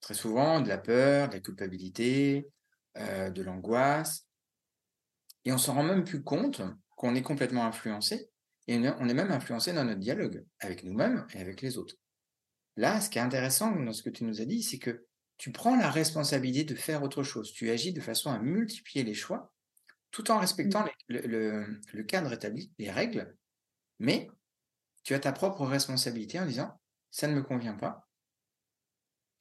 [0.00, 2.48] Très souvent, de la peur, de la culpabilité,
[2.96, 4.26] de l'angoisse.
[5.44, 6.62] Et on s'en rend même plus compte
[6.96, 8.28] qu'on est complètement influencé,
[8.66, 11.94] et on est même influencé dans notre dialogue avec nous-mêmes et avec les autres.
[12.78, 15.04] Là, ce qui est intéressant dans ce que tu nous as dit, c'est que
[15.36, 17.52] tu prends la responsabilité de faire autre chose.
[17.52, 19.52] Tu agis de façon à multiplier les choix,
[20.12, 21.16] tout en respectant mmh.
[21.18, 23.36] le, cadre établi, les règles,
[23.98, 24.30] mais
[25.02, 28.08] tu as ta propre responsabilité en disant, ça ne me convient pas,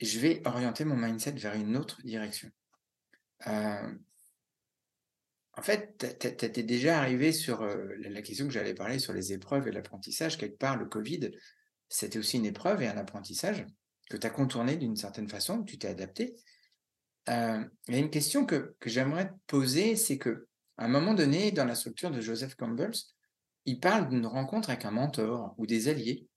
[0.01, 2.49] je vais orienter mon mindset vers une autre direction.
[3.45, 3.93] Euh,
[5.53, 9.31] en fait, tu étais déjà arrivé sur euh, la question que j'allais parler sur les
[9.31, 10.39] épreuves et l'apprentissage.
[10.39, 11.31] Quelque part, le Covid,
[11.89, 13.65] c'était aussi une épreuve et un apprentissage
[14.09, 16.35] que tu as contourné d'une certaine façon, que tu t'es adapté.
[17.29, 20.47] Euh, il y a une question que, j'aimerais te poser, c'est que
[20.77, 22.91] à un moment donné, dans la structure de Joseph Campbell,
[23.65, 26.27] il parle d'une rencontre avec un mentor ou des alliés.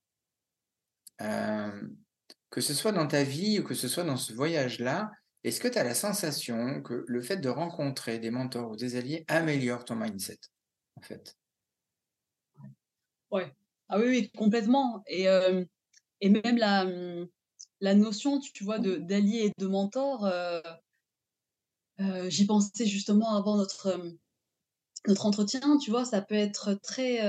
[1.20, 1.82] Euh,
[2.48, 5.10] que ce soit dans ta vie ou que ce soit dans ce voyage-là,
[5.44, 8.96] est-ce que tu as la sensation que le fait de rencontrer des mentors ou des
[8.96, 10.38] alliés améliore ton mindset,
[10.96, 11.36] en fait?
[13.90, 15.03] Ah oui, oui, complètement.
[15.09, 15.26] Et,
[16.20, 17.29] et même la, mmh,
[17.81, 20.31] la notion, tu vois, d'allié et de mentor,
[22.29, 24.00] j'y pensais justement avant notre,
[25.09, 27.20] notre entretien, tu vois, ça peut être très,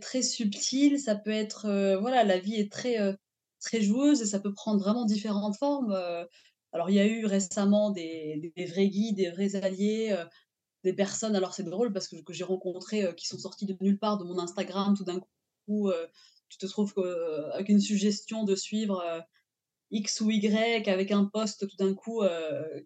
[0.00, 2.98] très subtil, ça peut être, voilà, la vie est très,
[3.60, 5.92] très joueuse et ça peut prendre vraiment différentes formes.
[5.92, 6.24] Euh.
[6.72, 10.24] alors, il y a eu récemment des, des, vrais guides, des vrais alliés, euh,
[10.84, 11.36] des personnes.
[11.36, 14.18] Alors, c'est drôle parce que, que j'ai rencontré euh, qui sont sortis de nulle part
[14.18, 15.20] de mon Instagram tout d'un
[15.66, 15.90] coup.
[16.48, 16.94] tu te trouves
[17.52, 19.02] avec une suggestion de suivre
[19.90, 22.22] X ou Y avec un poste tout d'un coup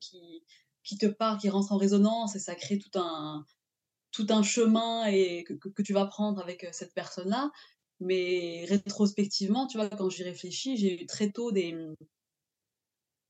[0.00, 0.42] qui,
[0.83, 3.46] qui te part, qui rentre en résonance et ça crée tout un,
[4.11, 7.52] tout un chemin et que, que tu vas prendre avec cette personne-là.
[8.00, 11.72] Mais rétrospectivement, tu vois, quand j'y réfléchis, j'ai eu très tôt des,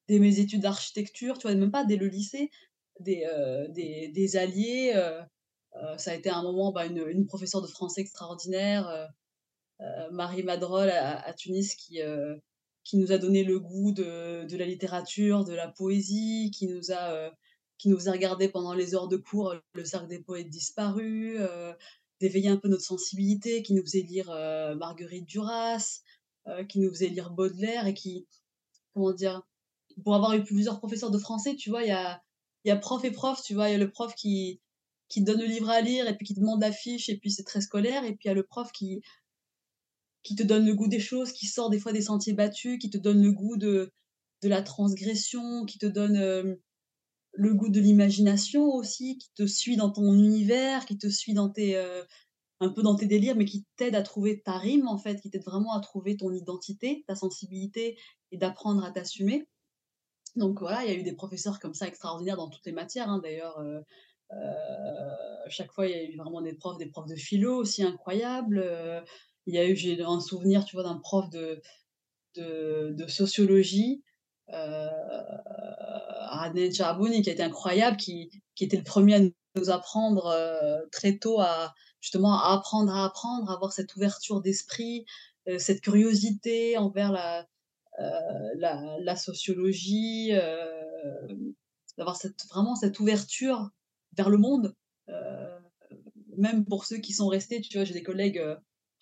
[0.09, 2.51] dès mes études d'architecture, tu vois, même pas dès le lycée,
[3.01, 4.93] des, euh, des, des, alliés.
[4.95, 5.23] Euh,
[5.83, 9.09] euh, ça a été un moment, bah, une, une, professeure de français extraordinaire,
[10.13, 11.99] Marie Madrol à, Tunis, qui,
[12.85, 16.93] qui nous a donné le goût de, de, la littérature, de la poésie, qui nous
[16.93, 17.33] a,
[17.79, 21.41] qui nous a regardé pendant les heures de cours, le cercle des poètes disparus
[22.23, 26.03] d'éveiller un peu notre sensibilité, qui nous faisait lire euh, Marguerite Duras,
[26.47, 28.29] euh, qui nous faisait lire Baudelaire et qui,
[28.95, 29.43] comment dire,
[30.05, 32.23] pour avoir eu plusieurs professeurs de français, tu vois, il y a,
[32.69, 34.61] y a prof et prof, tu vois, il y a le prof qui,
[35.09, 37.45] qui donne le livre à lire et puis qui demande la fiche et puis c'est
[37.45, 39.03] très scolaire et puis il y a le prof qui,
[40.23, 42.91] qui te donne le goût des choses, qui sort des fois des sentiers battus, qui
[42.91, 43.93] te donne le goût de,
[44.43, 46.55] de la transgression, qui te donne euh,
[47.33, 51.49] le goût de l'imagination aussi, qui te suit dans ton univers, qui te suit dans
[51.49, 52.05] tes, euh,
[52.61, 55.31] un peu dans tes délires, mais qui t'aide à trouver ta rime, en fait, qui
[55.31, 57.99] t'aide vraiment à trouver ton identité, ta sensibilité
[58.31, 59.49] et d'apprendre à t'assumer.
[60.37, 63.09] Donc voilà, il y a eu des professeurs comme ça extraordinaires dans toutes les matières,
[63.09, 63.59] hein, d'ailleurs.
[63.59, 63.81] Euh,
[64.33, 67.83] euh, chaque fois, il y a eu vraiment des profs, des profs de philo aussi
[67.83, 68.65] incroyables.
[69.47, 71.61] il y a eu, j'ai un souvenir, tu vois, d'un prof de,
[72.37, 74.03] de, sociologie
[74.53, 74.89] euh,
[76.31, 79.21] Adel Charabouni qui a été incroyable, qui, qui était le premier à
[79.57, 85.05] nous apprendre euh, très tôt à justement apprendre à apprendre, à avoir cette ouverture d'esprit,
[85.49, 87.47] euh, cette curiosité envers la,
[87.99, 90.33] la, la, sociologie,
[91.99, 93.71] d'avoir cette, vraiment cette ouverture
[94.17, 94.75] vers le monde,
[96.37, 98.43] même pour ceux qui sont restés, tu vois, j'ai des collègues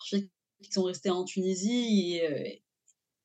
[0.09, 2.63] qui sont restés en Tunisie et,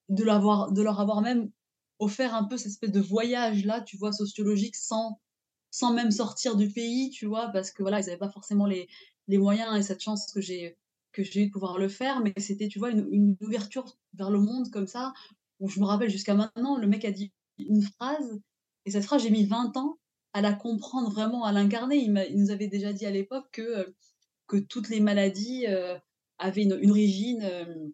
[0.08, 1.50] de, l'avoir, de leur avoir même
[1.98, 5.20] offert un peu cette espèce de voyage-là, tu vois, sociologique, sans,
[5.70, 8.88] sans même sortir du pays, tu vois, parce que voilà, ils n'avaient pas forcément les,
[9.28, 10.76] les moyens et cette chance que j'ai
[11.12, 14.38] que j'ai eu de pouvoir le faire, mais c'était, tu vois, une, ouverture vers le
[14.38, 15.14] monde comme ça,
[15.60, 18.40] je me rappelle jusqu'à maintenant, le mec a dit une phrase,
[18.84, 19.98] et cette phrase, j'ai mis 20 ans
[20.32, 21.96] à la comprendre vraiment, à l'incarner.
[21.96, 23.94] Il, nous avait déjà dit à l'époque que,
[24.46, 25.98] que toutes les maladies euh,
[26.38, 27.88] avaient une, origine, euh,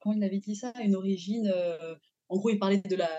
[0.00, 1.96] comment il avait dit ça, une origine euh,
[2.28, 3.10] en gros, il parlait de la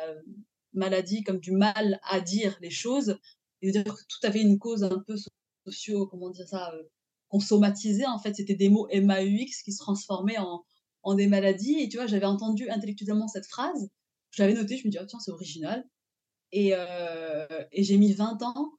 [0.73, 3.17] maladie comme du mal à dire les choses.
[3.62, 5.15] et que tout avait une cause un peu
[5.65, 10.38] socio, comment dire ça, euh, somatisait en fait, c'était des mots MAUX qui se transformaient
[10.38, 10.63] en,
[11.03, 11.79] en des maladies.
[11.79, 13.89] Et tu vois, j'avais entendu intellectuellement cette phrase,
[14.31, 15.86] je l'avais notée, je me dis, oh, tiens, c'est original.
[16.51, 18.71] Et, euh, j'ai mis 20 ans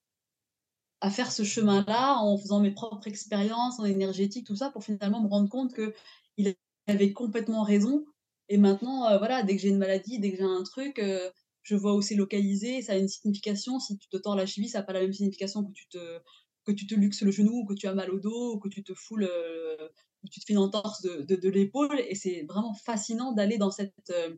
[1.00, 5.22] à faire ce chemin-là en faisant mes propres expériences en énergétique, tout ça, pour finalement
[5.22, 6.57] me rendre compte qu'il
[6.88, 8.04] avait complètement raison.
[8.48, 11.31] Et maintenant, euh, voilà, dès que j'ai une maladie, dès que j'ai un truc, euh,
[11.62, 13.78] je vois où c'est localisé, ça a une signification.
[13.78, 16.20] Si tu te tords la cheville, ça n'a pas la même signification que tu te,
[16.64, 18.68] que tu te luxes le genou, ou que tu as mal au dos, ou que
[18.68, 22.00] tu te foules, ou tu te fais une entorse de, de, l'épaule.
[22.09, 24.37] Et c'est vraiment fascinant d'aller dans cette, euh,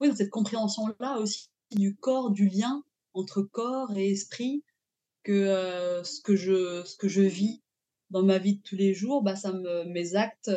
[0.00, 4.64] oui, dans cette compréhension-là aussi du corps, du lien entre corps et esprit,
[5.22, 7.62] que euh, ce, que je, ce que je vis
[8.10, 10.50] dans ma vie de tous les jours, bah, ça me, mes actes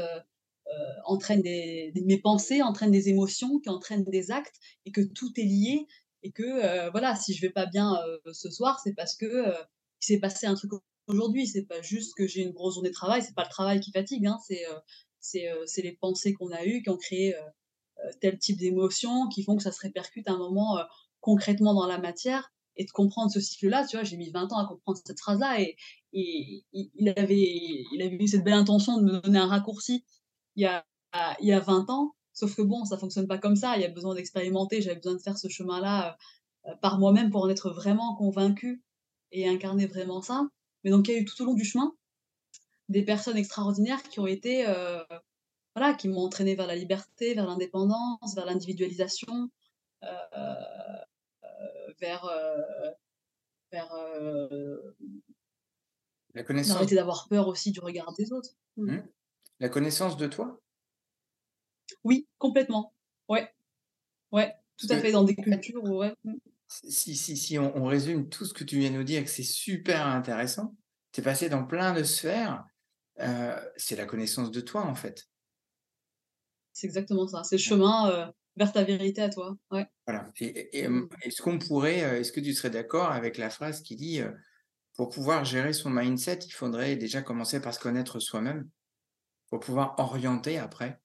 [1.06, 5.44] entraînent des, mes pensées entraînent des émotions qui entraînent des actes et que tout est
[5.44, 5.86] lié
[6.24, 7.96] et que voilà si je vais pas bien
[8.32, 9.54] ce soir c'est parce que
[10.02, 10.72] il s'est passé un truc
[11.08, 11.48] aujourd'hui.
[11.48, 13.92] C'est pas juste que j'ai une grosse journée de travail, c'est pas le travail qui
[13.92, 14.80] fatigue, hein, c'est euh,
[15.36, 19.44] euh, c'est les pensées qu'on a eues qui ont créé euh, tel type d'émotions qui
[19.44, 20.78] font que ça se répercute à un moment
[21.22, 23.86] concrètement dans la matière et de comprendre ce cycle-là.
[23.88, 25.78] Tu vois, j'ai mis 20 ans à comprendre cette phrase-là et,
[26.12, 30.04] il, avait, il avait eu cette belle intention de me donner un raccourci
[30.56, 30.86] il y a,
[31.40, 32.14] il y a 20 ans.
[32.34, 33.78] Sauf que bon, ça fonctionne pas comme ça.
[33.78, 34.82] Il y a besoin d'expérimenter.
[34.82, 36.18] J'avais besoin de faire ce chemin-là
[36.82, 38.84] par moi-même pour en être vraiment convaincu
[39.32, 40.48] et incarner vraiment ça.
[40.84, 41.96] Mais donc, il y a eu tout au long du chemin
[42.90, 45.04] des personnes extraordinaires qui ont été, euh,
[45.76, 49.50] voilà, qui m'ont entraîné vers la liberté, vers l'indépendance, vers l'individualisation,
[50.04, 50.08] euh,
[51.44, 52.30] euh, vers,
[53.72, 53.94] vers
[56.34, 56.76] la connaissance.
[56.76, 58.52] Arrêter d'avoir peur aussi du regard des autres.
[58.78, 58.96] Mmh.
[58.96, 59.08] Mmh.
[59.60, 60.60] La connaissance de toi?
[62.04, 62.94] Oui, complètement.
[63.30, 63.50] Ouais.
[64.32, 66.14] Ouais, tout à fait, dans des cultures ouais.
[66.82, 69.44] Si, si, si on, résume tout ce que tu viens de nous dire, que c'est
[69.44, 70.76] super intéressant,
[71.12, 72.66] tu es passé dans plein de sphères,
[73.20, 75.28] euh, c'est la connaissance de toi en fait.
[76.72, 79.56] C'est exactement ça, c'est le chemin euh, vers ta vérité à toi.
[79.70, 79.86] Ouais.
[80.08, 80.32] Voilà.
[80.40, 81.10] Et, mmh.
[81.22, 84.22] est-ce qu'on pourrait, euh, est-ce que tu serais d'accord avec la phrase qui dit
[84.96, 88.68] pour pouvoir gérer son mindset, il faudrait déjà commencer par se connaître soi-même
[89.50, 91.00] pour pouvoir orienter après.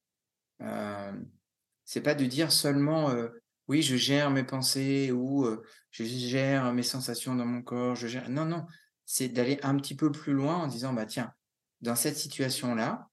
[1.84, 3.12] c'est pas de dire seulement
[3.68, 5.46] oui, je gère mes pensées ou
[5.90, 7.96] je gère mes sensations dans mon corps.
[8.28, 8.66] Non, non,
[9.04, 11.32] c'est d'aller un petit peu plus loin en disant, bah tiens,
[11.82, 13.08] dans cette situation-là,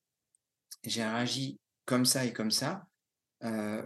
[0.84, 2.88] j'ai réagi comme ça et comme ça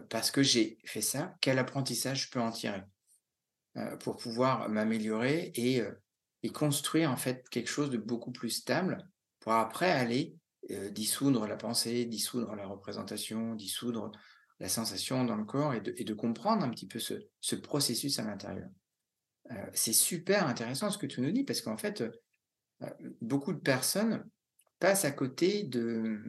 [0.10, 1.36] parce que j'ai fait ça.
[1.42, 2.84] Quel apprentissage je peux en tirer
[4.00, 5.84] pour pouvoir m'améliorer et,
[6.44, 9.08] et, construire en fait quelque chose de beaucoup plus stable
[9.40, 10.36] pour après aller
[10.92, 14.12] dissoudre la pensée, dissoudre la représentation, dissoudre
[14.60, 18.70] la sensation dans le corps et de, comprendre un petit peu ce, processus à l'intérieur.
[19.52, 22.02] Euh, c'est super intéressant ce que tu nous dis parce qu'en fait,
[22.82, 22.90] euh,
[23.22, 24.30] beaucoup de personnes
[24.80, 26.22] passent à côté de,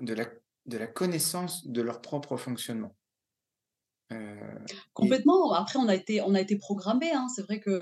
[0.00, 0.26] de, la,
[0.66, 2.94] de la connaissance de leur propre fonctionnement.
[4.12, 4.58] Euh,
[4.92, 5.52] Complètement.
[5.52, 7.12] Après, on a été, on a été programmé.
[7.12, 7.28] Hein.
[7.34, 7.80] C'est vrai que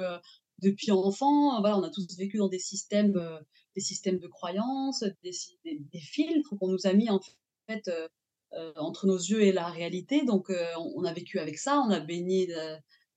[0.59, 3.19] depuis enfant, voilà, on a tous vécu dans des systèmes,
[3.75, 5.33] des systèmes de croyances, des,
[5.65, 7.21] des filtres qu'on nous a mis en
[7.67, 7.91] fait
[8.77, 10.25] entre nos yeux et la réalité.
[10.25, 12.49] Donc, euh, on, a vécu avec ça, on a baigné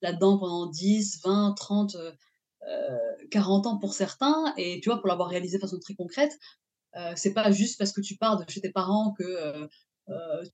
[0.02, 1.98] là-dedans pendant 10, 20, 30,
[3.32, 4.54] 40 ans pour certains.
[4.58, 6.38] Et tu vois, pour l'avoir réalisé de façon très concrète,
[6.96, 9.68] euh, c'est pas juste parce que tu pars de chez tes parents que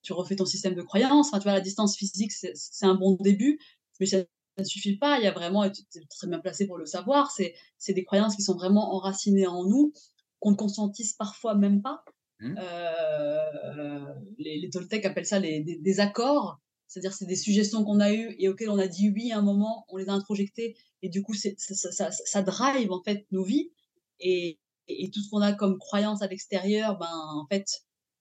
[0.02, 1.28] tu refais ton système de croyance.
[1.28, 3.60] Enfin, tu vois, la distance physique, c'est un bon début,
[4.00, 4.18] mais ça
[4.58, 5.18] ne suffit pas.
[5.18, 8.36] Il y a vraiment, tu es très bien placé pour le savoir, c'est des croyances
[8.36, 9.94] qui sont vraiment enracinées en nous,
[10.40, 12.04] qu'on ne conscientise parfois même pas.
[12.46, 12.60] Mmh.
[12.60, 18.50] Euh, les, Toltecs appellent ça des, accords, c'est-à-dire c'est des suggestions qu'on a eues et
[18.50, 21.34] auxquelles on a dit oui à un moment, on les a introjectées et du coup
[21.34, 23.72] ça, ça, ça, drive en fait nos vies
[24.20, 27.66] et, et tout ce qu'on a comme croyance à l'extérieur, ben en fait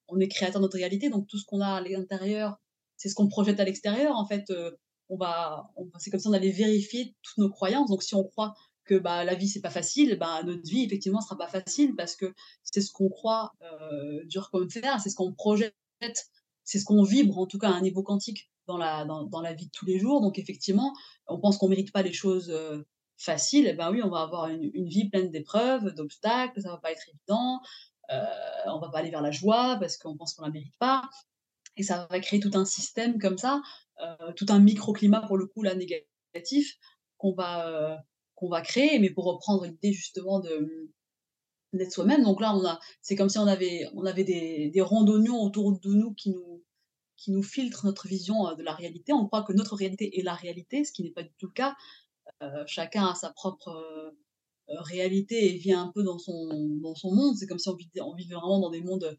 [0.09, 2.57] on est créateur de notre réalité, donc tout ce qu'on a à l'intérieur,
[2.97, 4.51] c'est ce qu'on projette à l'extérieur en fait.
[4.51, 4.70] Euh,
[5.11, 7.91] on va, on, c'est comme ça on allait vérifier toutes nos croyances.
[7.91, 8.55] Donc si on croit
[8.85, 12.16] que bah, la vie c'est pas facile, bah, notre vie effectivement sera pas facile parce
[12.16, 12.32] que
[12.62, 15.74] c'est ce qu'on croit euh, dur comme fer, c'est ce qu'on projette,
[16.64, 19.41] c'est ce qu'on vibre en tout cas à un niveau quantique dans la, dans, dans,
[19.41, 20.20] la vie de tous les jours.
[20.20, 20.95] Donc effectivement,
[21.26, 22.82] on pense qu'on mérite pas les choses euh,
[23.16, 26.78] faciles, et ben oui, on va avoir une, une vie pleine d'épreuves, d'obstacles, ça va
[26.78, 27.61] pas être évident,
[28.11, 28.24] euh,
[28.66, 31.09] on va pas aller vers la joie parce qu'on pense qu'on la mérite pas.
[31.76, 33.61] Et ça va créer tout un système comme ça,
[34.01, 36.76] euh, tout un microclimat pour le coup là négatif
[37.18, 38.05] qu'on va
[38.45, 40.91] qu'on va créer, mais pour reprendre l'idée justement de
[41.73, 42.23] d'être soi-même.
[42.23, 45.73] Donc là, on a, c'est comme si on avait, on avait des, des d'oignons autour
[45.73, 46.63] de nous qui nous,
[47.17, 49.13] qui nous filtrent notre vision euh, de la réalité.
[49.13, 51.53] On croit que notre réalité est la réalité, ce qui n'est pas du tout le
[51.53, 51.75] cas.
[52.67, 54.15] chacun a sa propre
[54.69, 56.49] réalité et vit un peu dans son,
[56.81, 57.37] dans son monde.
[57.37, 59.19] C'est comme si on vivait, on vivait vraiment dans des mondes,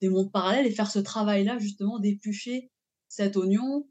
[0.00, 2.72] des mondes parallèles et faire ce travail-là, justement, d'éplucher
[3.08, 3.86] cet oignon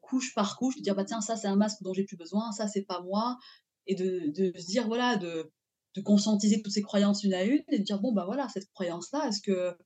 [0.00, 2.52] couche par couche, de dire bah tiens, ça c'est un masque dont j'ai plus besoin,
[2.52, 3.38] ça c'est pas moi,
[3.86, 5.50] et de, de se dire voilà, de,
[5.94, 8.68] de conscientiser toutes ces croyances une à une et de dire bon bah voilà, cette
[8.72, 9.76] croyance-là, est-ce que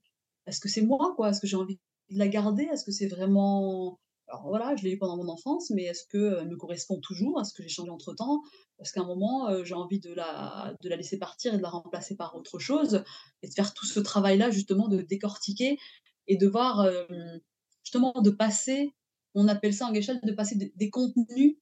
[0.47, 1.30] est-ce c'est moi quoi?
[1.30, 1.78] Est-ce que j'ai envie
[2.11, 2.64] de la garder?
[2.64, 6.49] Est-ce que c'est vraiment alors voilà, je l'ai eu pendant mon enfance, mais est-ce qu'elle
[6.49, 7.40] me correspond toujours?
[7.40, 8.42] Est-ce que j'ai changé entre temps?
[8.76, 11.68] Parce qu'à un moment, j'ai envie de la, de la laisser partir et de la
[11.68, 13.05] remplacer par autre chose,
[13.42, 15.78] et de faire tout ce travail-là, justement, de décortiquer
[16.26, 16.88] et de voir,
[17.84, 18.97] justement, de passer,
[19.36, 21.57] on appelle ça en Gestalt, de passer des, contenus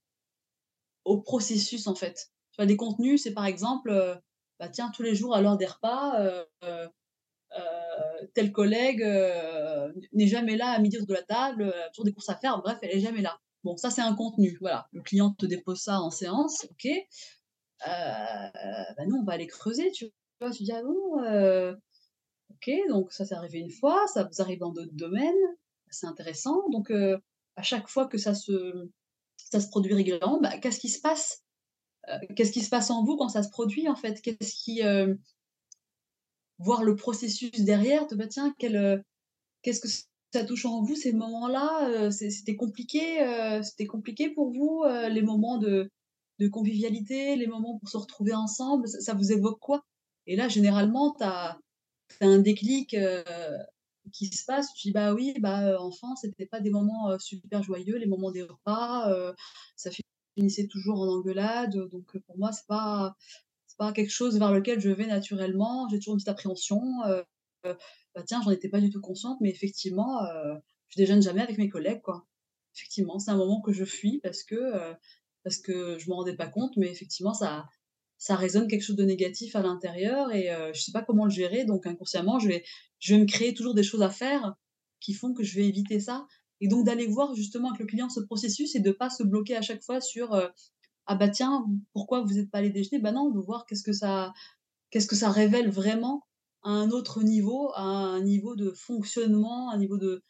[1.05, 2.31] au processus, en fait.
[2.53, 3.91] Tu vois, des contenus, c'est par exemple,
[4.59, 6.19] bah tiens, tous les jours à l'heure des repas,
[7.57, 12.29] euh, tel collègue euh, n'est jamais là à midi de la table, toujours des courses
[12.29, 13.39] à faire, bref, elle est jamais là.
[13.63, 14.89] Bon, ça c'est un contenu, voilà.
[14.93, 16.87] Le client te dépose ça en séance, ok.
[16.87, 17.89] Euh,
[18.97, 20.51] bah nous, on va aller creuser, tu vois.
[20.51, 21.21] Tu dis, ah bon,
[22.51, 25.33] ok, donc ça s'est arrivé une fois, ça vous arrive dans d'autres domaines,
[25.91, 26.69] c'est intéressant.
[26.71, 28.89] Donc, à chaque fois que ça se,
[29.55, 31.43] ça se produit régulièrement, bah, qu'est-ce qui se passe
[32.37, 34.21] Qu'est-ce qui se passe en vous quand ça se produit, en fait?
[34.21, 34.83] Qu'est-ce qui
[36.59, 38.99] voir le processus derrière, te bah, tiens, euh,
[39.63, 39.89] qu'est-ce que
[40.33, 45.23] ça touche en vous ces moments-là euh, C'était compliqué, euh, c'était compliqué pour vous les
[45.23, 45.91] moments de,
[46.53, 49.85] convivialité, les moments pour se retrouver ensemble, ça, vous évoque quoi?
[50.27, 51.59] Et là, généralement, tu as,
[52.21, 52.95] un déclic
[54.13, 54.73] qui se passe.
[54.75, 58.43] Tu dis bah oui, bah enfant, c'était pas des moments super joyeux, les moments des
[58.43, 59.13] repas,
[59.77, 59.91] ça
[60.37, 61.77] finissait toujours en engueulade.
[61.91, 63.17] Donc pour moi, c'est pas
[63.77, 65.89] pas quelque chose vers lequel je vais naturellement.
[65.89, 66.81] J'ai toujours une petite appréhension.
[67.65, 70.21] Bah tiens, j'en étais pas du tout consciente, mais effectivement,
[70.89, 72.25] je déjeune jamais avec mes collègues, quoi.
[72.77, 74.95] Effectivement, c'est un moment que je fuis parce que
[75.43, 77.67] parce que je me rendais pas compte, mais effectivement, ça
[78.19, 81.65] ça résonne quelque chose de négatif à l'intérieur et je sais pas comment le gérer.
[81.65, 82.65] Donc inconsciemment, je vais
[83.01, 84.55] je vais me créer toujours des choses à faire
[85.01, 86.27] qui font que je vais éviter ça.
[86.61, 89.57] Et donc d'aller voir justement avec le client ce processus et de pas se bloquer
[89.57, 90.35] à chaque fois sur
[91.07, 93.83] ah bah tiens, pourquoi vous n'êtes pas allé déjeuner Bah non, on veut voir qu'est-ce
[93.83, 94.33] que ça,
[94.91, 96.23] qu'est-ce que ça révèle vraiment
[96.63, 100.23] à un autre niveau, à un niveau de fonctionnement, un niveau de,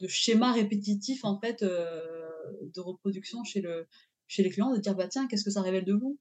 [0.00, 2.30] de schéma répétitif en fait euh,
[2.74, 3.86] de reproduction chez le
[4.26, 6.18] chez les clients, de dire bah tiens, qu'est-ce que ça révèle de vous?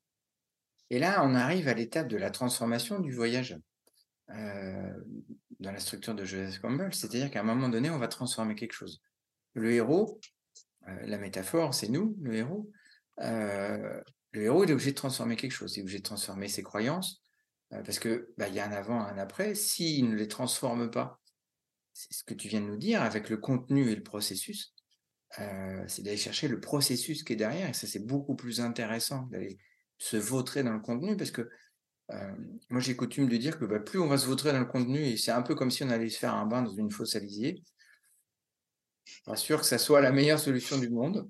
[0.92, 3.58] Et là, on arrive à l'étape de la transformation du voyage
[4.30, 4.94] euh,
[5.62, 8.74] dans la structure de Joseph Campbell, c'est-à-dire qu'à un moment donné, on va transformer quelque
[8.74, 9.02] chose.
[9.54, 10.20] Le héros,
[10.90, 12.70] euh, la métaphore, c'est nous, le héros.
[13.22, 15.78] Euh, le héros, il est obligé de transformer quelque chose.
[15.78, 17.24] Il est obligé de transformer ses croyances,
[17.70, 19.56] parce que bah, il y a un avant, un après.
[19.56, 21.22] S'il ne les transforme pas,
[21.94, 24.74] c'est ce que tu viens de nous dire avec le contenu et le processus.
[25.88, 29.58] C'est d'aller chercher le processus qui est derrière, et ça c'est beaucoup plus intéressant d'aller
[30.02, 31.48] se vautrer dans le contenu, parce que
[32.70, 35.00] moi j'ai coutume de dire que bah, plus on va se vautrer dans le contenu,
[35.00, 37.16] et c'est un peu comme si on allait se faire un bain dans une fosse
[37.16, 37.64] à lisier,
[39.26, 41.30] pas sûr que ça soit la meilleure solution du monde.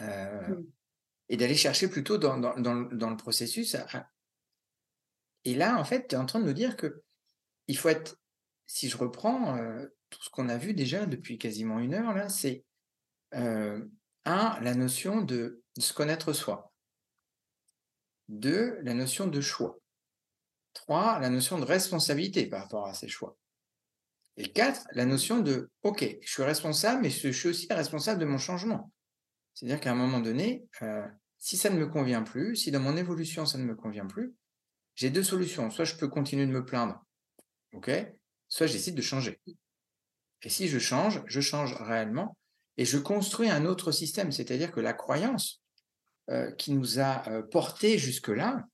[0.00, 0.66] Euh, mmh.
[1.30, 3.76] et d'aller chercher plutôt dans, dans, dans, le processus.
[5.44, 7.02] Et là, en fait, tu es en train de nous dire que
[7.66, 8.20] il faut être,
[8.66, 12.28] si je reprends euh, tout ce qu'on a vu déjà depuis quasiment une heure, là,
[12.28, 12.66] c'est
[13.34, 13.86] euh,
[14.26, 16.74] un, la notion de, se connaître soi.
[18.28, 19.78] Deux, la notion de choix.
[20.72, 23.36] Trois, la notion de responsabilité par rapport à ces choix.
[24.36, 28.26] Et quatre, la notion de, OK, je suis responsable, mais je suis aussi responsable de
[28.26, 28.92] mon changement.
[29.54, 31.06] C'est-à-dire qu'à un moment donné, euh,
[31.38, 34.34] si ça ne me convient plus, si dans mon évolution ça ne me convient plus,
[34.94, 35.70] j'ai deux solutions.
[35.70, 37.02] Soit je peux continuer de me plaindre,
[37.72, 37.90] ok
[38.48, 39.40] Soit j'essaie de changer.
[40.42, 42.36] Et si je change, je change réellement
[42.76, 44.30] et je construis un autre système.
[44.30, 45.62] C'est-à-dire que la croyance
[46.30, 48.66] euh, qui nous a euh, portés jusque-là,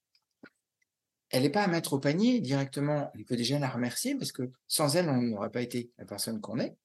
[1.30, 3.10] elle n'est pas à mettre au panier directement.
[3.18, 6.40] On peut déjà la remercier parce que sans elle, on n'aurait pas été la personne
[6.40, 6.76] qu'on est.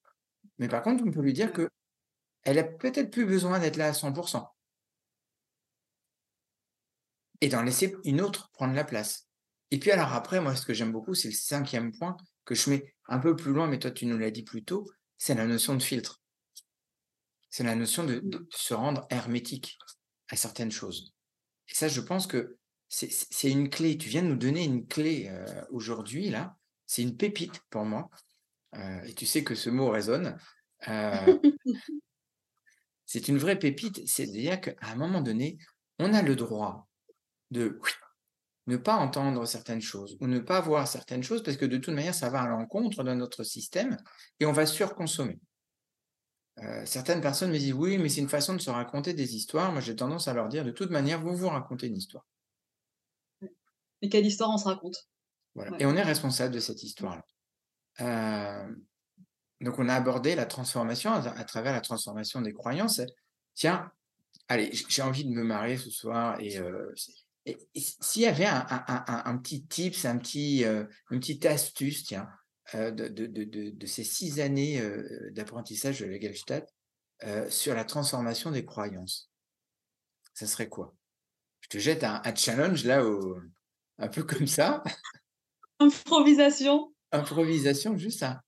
[0.58, 1.70] Mais par contre, on peut lui dire que
[2.44, 4.48] elle a peut-être plus besoin d'être là à 100%.
[7.42, 9.28] Et d'en laisser une autre prendre la place.
[9.72, 12.16] Et puis alors après, moi, ce que j'aime beaucoup, c'est le cinquième point
[12.46, 14.90] que je mets un peu plus loin, mais toi, tu nous l'as dit plus tôt,
[15.18, 16.22] c'est la notion de filtre.
[17.50, 19.78] C'est la notion de, se rendre hermétique
[20.30, 21.14] à certaines choses.
[21.70, 22.58] Et ça, je pense que
[22.90, 23.98] c'est une clé.
[23.98, 26.56] Tu viens de nous donner une clé euh, aujourd'hui, là.
[26.86, 28.10] C'est une pépite pour moi.
[28.76, 30.38] Euh, et tu sais que ce mot résonne.
[30.88, 31.40] Euh,
[33.06, 34.08] c'est une vraie pépite.
[34.08, 35.58] C'est-à-dire qu'à un moment donné,
[36.00, 36.88] on a le droit
[37.52, 37.80] de
[38.68, 41.94] ne pas entendre certaines choses ou ne pas voir certaines choses parce que de toute
[41.94, 43.98] manière, ça va à l'encontre de notre système
[44.40, 45.40] et on va surconsommer.
[46.64, 49.72] Euh, certaines personnes me disent oui, mais c'est une façon de se raconter des histoires.
[49.72, 52.26] Moi, j'ai tendance à leur dire de toute manière, vous vous racontez une histoire.
[54.02, 55.08] Et quelle histoire on se raconte?
[55.56, 55.76] Voilà.
[55.80, 57.26] Et on est responsable de cette histoire-là.
[58.02, 58.76] Euh,
[59.62, 63.02] donc, on a abordé la transformation à, travers la transformation des croyances.
[63.56, 63.92] Tiens,
[64.48, 66.94] allez, j'ai envie de me marier ce soir et, euh,
[67.76, 72.28] s'il y avait un, un, petit tips, un petit, une petite astuce, tiens,
[72.74, 76.68] de, de, de, de, ces six années euh, d'apprentissage de la Gestalt
[77.24, 79.32] euh, sur la transformation des croyances.
[80.34, 80.94] Ça serait quoi?
[81.62, 83.40] Je te jette un, challenge là, au,
[83.98, 84.84] un peu comme ça.
[85.80, 86.94] Improvisation.
[87.12, 88.42] Improvisation, juste un,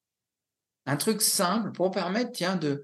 [0.86, 2.84] un truc simple pour permettre, tiens, de,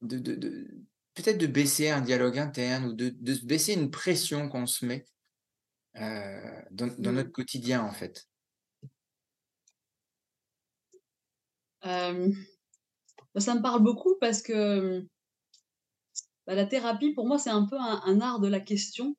[0.00, 0.66] de, de,
[1.14, 5.04] peut-être de baisser un dialogue interne ou de, de baisser une pression qu'on se met
[5.94, 7.14] dans, dans, mmh.
[7.14, 8.26] notre quotidien, en fait.
[11.86, 12.32] Euh,
[13.34, 15.06] bah, ça me parle beaucoup parce que
[16.46, 19.16] bah, la thérapie, pour moi, c'est un peu un, art de la question.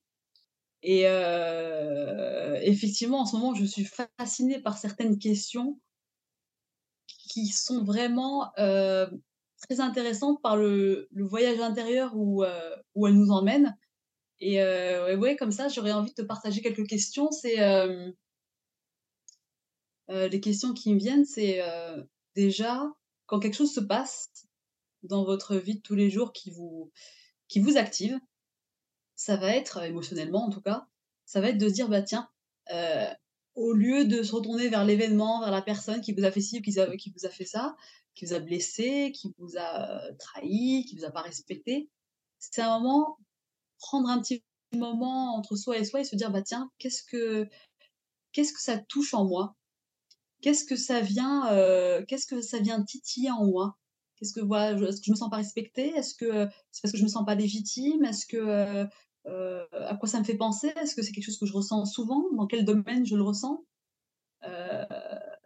[0.83, 3.87] Et euh, effectivement, en ce moment, je suis
[4.19, 5.79] fascinée par certaines questions
[7.07, 9.07] qui sont vraiment euh,
[9.63, 12.43] très intéressantes par le, voyage intérieur où,
[12.93, 13.75] où elles nous emmènent.
[14.39, 17.31] Et ouais, comme ça, j'aurais envie de te partager quelques questions.
[17.31, 17.57] C'est
[20.09, 21.63] les questions qui me viennent, c'est
[22.35, 22.83] déjà,
[23.25, 24.29] quand quelque chose se passe
[25.03, 26.91] dans votre vie de tous les jours qui vous,
[27.75, 28.19] active,
[29.15, 30.87] ça va être, émotionnellement en tout cas,
[31.25, 32.29] ça va être de se dire, bah tiens,
[32.71, 33.11] euh,
[33.55, 36.61] au lieu de se retourner vers l'événement, vers la personne qui vous a fait ci
[36.61, 37.75] qui, qui vous a fait ça,
[38.13, 41.89] qui vous a blessé, qui vous a trahi, qui vous a pas respecté,
[42.39, 43.17] c'est un moment,
[43.79, 47.47] prendre un petit moment entre soi et soi et se dire, bah tiens, qu'est-ce que,
[48.31, 49.55] qu'est-ce que ça touche en moi
[50.45, 53.79] qu'est-ce que ça vient, euh, qu'est-ce que ça vient titiller en moi?
[54.15, 55.89] Qu'est-ce que voilà, est-ce que je me sens pas respectée?
[55.95, 58.05] Est-ce que c'est parce que je me sens pas légitime?
[58.05, 58.85] Est-ce que euh,
[59.25, 60.71] euh, à quoi ça me fait penser?
[60.79, 62.25] Est-ce que c'est quelque chose que je ressens souvent?
[62.33, 63.65] Dans quel domaine je le ressens?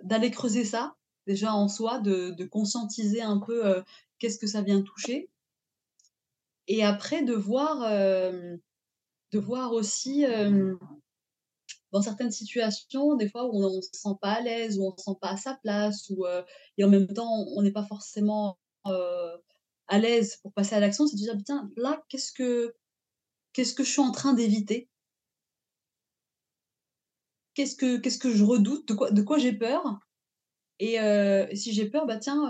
[0.03, 3.81] D'aller creuser ça déjà en soi, de, de conscientiser un peu
[4.17, 5.29] qu'est-ce que ça vient toucher,
[6.67, 10.25] et après de voir, de voir aussi
[11.91, 14.91] dans certaines situations, des fois où on ne se sent pas à l'aise, où on
[14.91, 16.43] ne se sent pas à sa place, ou, euh,
[16.77, 19.37] et en même temps, on n'est pas forcément euh,
[19.87, 22.73] à l'aise pour passer à l'action, c'est de dire, putain, là, qu'est-ce que,
[23.53, 24.89] qu'est-ce que je suis en train d'éviter?
[27.55, 28.87] Qu'est-ce que, qu'est-ce que je redoute?
[28.87, 29.99] De quoi, de quoi j'ai peur?
[30.79, 32.49] Et, euh, si j'ai peur, bah tiens,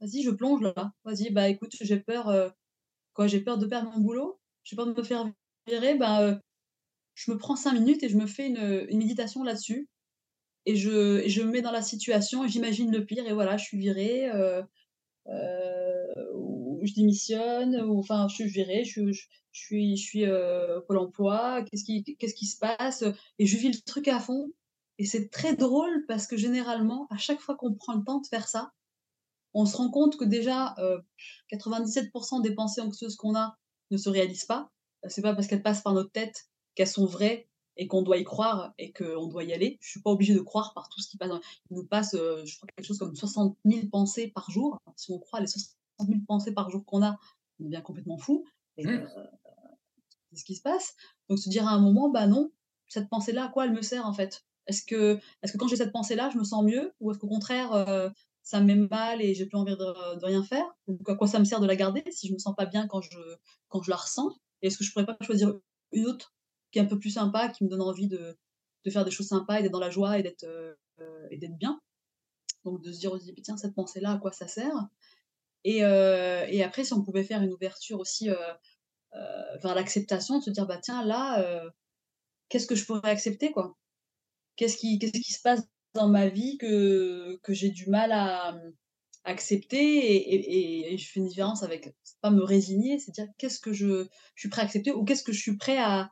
[0.00, 0.92] vas-y, je plonge là.
[1.04, 2.52] Vas-y, bah écoute, j'ai peur,
[3.14, 5.30] quoi, j'ai peur de perdre mon boulot, j'ai peur de me faire
[5.66, 6.40] virer, bah
[7.14, 9.88] je me prends cinq minutes et je me fais une, méditation là-dessus.
[10.66, 13.26] Et je, je me mets dans la situation et j'imagine le pire.
[13.26, 14.62] Et voilà, je suis virée, euh,
[15.26, 19.12] euh, ou je démissionne, ou enfin, je suis virée, je,
[19.52, 23.04] suis, je suis euh, Pôle emploi, qu'est-ce qui, qu'est-ce qui se passe?
[23.38, 24.50] Et je vis le truc à fond.
[24.98, 28.26] Et c'est très drôle parce que généralement, à chaque fois qu'on prend le temps de
[28.26, 28.70] faire ça,
[29.54, 30.76] on se rend compte que déjà
[31.50, 33.56] 97% des pensées anxieuses qu'on a
[33.90, 34.70] ne se réalisent pas.
[35.08, 38.24] C'est pas parce qu'elles passent par notre tête qu'elles sont vraies et qu'on doit y
[38.24, 39.78] croire et qu'on doit y aller.
[39.80, 41.30] Je suis pas obligée de croire par tout ce qui passe.
[41.70, 44.78] Il nous passe, euh, je crois, quelque chose comme 60 000 pensées par jour.
[44.96, 45.74] Si on croit les 60
[46.06, 47.18] 000 pensées par jour qu'on a,
[47.58, 48.44] on devient complètement fou.
[48.76, 48.90] Et mmh.
[48.90, 49.06] euh,
[50.30, 50.94] c'est ce qui se passe.
[51.28, 52.50] Donc se dire à un moment, bah non,
[52.88, 54.44] cette pensée-là, à quoi elle me sert en fait?
[54.66, 56.92] Est-ce que, est que quand j'ai cette pensée-là, je me sens mieux?
[57.00, 58.10] Ou est-ce qu'au contraire, euh,
[58.42, 60.66] ça me met mal et j'ai plus envie de, de, rien faire?
[60.86, 62.86] Donc à quoi ça me sert de la garder si je me sens pas bien
[62.86, 63.18] quand je,
[63.68, 64.36] quand je la ressens?
[64.62, 65.54] Et est-ce que je pourrais pas choisir
[65.92, 66.34] une autre
[66.70, 68.36] qui est un peu plus sympa, qui me donne envie de,
[68.84, 70.74] de faire des choses sympas et d'être dans la joie et d'être euh,
[71.58, 71.80] bien.
[72.64, 74.74] Donc de se dire aussi, tiens, cette pensée-là, à quoi ça sert?
[75.64, 80.44] Et, euh, et, après, si on pouvait faire une ouverture aussi euh, vers l'acceptation, de
[80.44, 81.64] se dire, bah tiens, là,
[82.48, 83.76] qu'est-ce que je pourrais accepter, quoi?
[84.56, 85.62] Qu'est-ce qui, qui se passe
[85.94, 88.58] dans ma vie que, que j'ai du mal à,
[89.24, 90.92] accepter?
[90.92, 94.40] Et, je fais une différence avec pas me résigner, c'est dire qu'est-ce que je, je,
[94.40, 96.10] suis prêt à accepter ou qu'est-ce que je suis prêt à,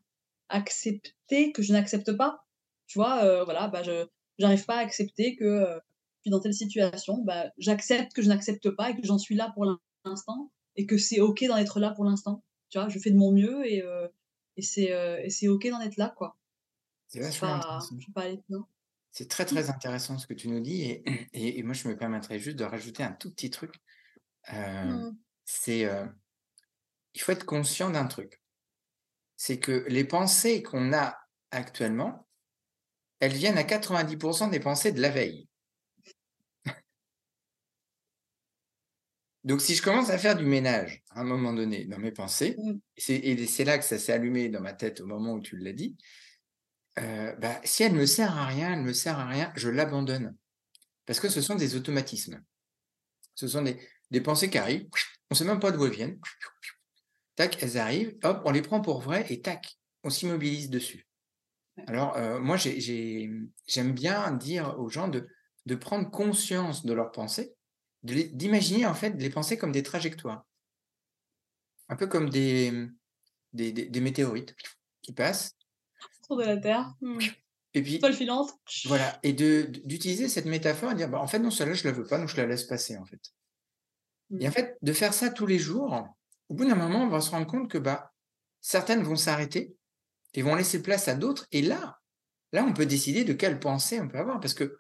[0.49, 2.45] accepter que je n'accepte pas.
[2.87, 4.07] Tu vois, euh, voilà, bah, je
[4.39, 7.19] j'arrive pas à accepter que euh, je suis dans telle situation.
[7.25, 9.67] Bah, j'accepte que je n'accepte pas et que j'en suis là pour
[10.05, 12.45] l'instant et que c'est ok d'en être là pour l'instant.
[12.71, 14.09] Tu vois, je fais de mon mieux et, euh,
[14.57, 14.91] et c'est
[15.25, 16.37] et c'est ok d'en être là, quoi.
[17.09, 17.61] C'est vachement
[19.11, 22.39] C'est très très intéressant ce que tu nous dis et, et, moi je me permettrais
[22.39, 23.75] juste de rajouter un tout petit truc.
[24.53, 25.13] Mmh.
[25.45, 25.89] C'est
[27.15, 28.41] il faut être conscient d'un truc
[29.39, 31.17] c'est que les pensées qu'on a
[31.53, 32.27] actuellement,
[33.21, 35.49] elles viennent à 90% des pensées de la veille.
[39.45, 42.57] Donc, si je commence à faire du ménage à un moment donné dans mes pensées,
[42.59, 42.79] Mmh.
[43.07, 45.73] et c'est là que ça s'est allumé dans ma tête au moment où tu l'as
[45.73, 45.97] dit,
[46.99, 49.53] euh, bah, si elle ne me sert à rien, elle ne me sert à rien,
[49.55, 50.37] je l'abandonne.
[51.07, 52.43] Parce que ce sont des automatismes.
[53.37, 53.79] Ce sont des,
[54.11, 54.89] des pensées qui arrivent,
[55.31, 56.19] on ne sait même pas d'où elles viennent.
[57.39, 61.07] Tac, elles arrivent, hop, on les prend pour vraies et tac, on s'immobilise dessus.
[61.87, 65.29] Alors, euh, moi, j'aime bien dire aux gens de,
[65.65, 67.55] de prendre conscience de leurs pensées,
[68.03, 70.45] d'imaginer en fait les pensées comme des trajectoires.
[71.89, 72.89] Un peu comme des,
[73.53, 74.57] des, des, météorites
[75.01, 75.57] qui passent.
[76.25, 76.93] Autour de la Terre.
[77.01, 77.21] Hmm.
[77.73, 78.51] Et puis, Paul filante.
[78.87, 82.05] Voilà, et d'utiliser cette métaphore et dire, bah, en fait, non, celle-là, je la veux
[82.05, 83.21] pas, donc je la laisse passer, en fait.
[84.41, 84.53] Et en mmh.
[84.53, 86.18] fait, de faire ça tous les jours,
[86.49, 88.13] au bout d'un moment, on va se rendre compte que bah,
[88.61, 89.75] certaines vont s'arrêter
[90.35, 91.47] et vont laisser place à d'autres.
[91.53, 91.99] Et là,
[92.53, 94.41] là, on peut décider de quelle pensée on peut avoir.
[94.41, 94.77] Parce que,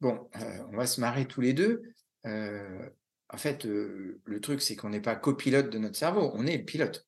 [0.00, 1.82] bon, euh, on va se marrer tous les deux.
[2.26, 2.88] Euh,
[3.28, 6.58] en fait, euh, le truc, c'est qu'on n'est pas copilote de notre cerveau, on est
[6.58, 7.06] le pilote.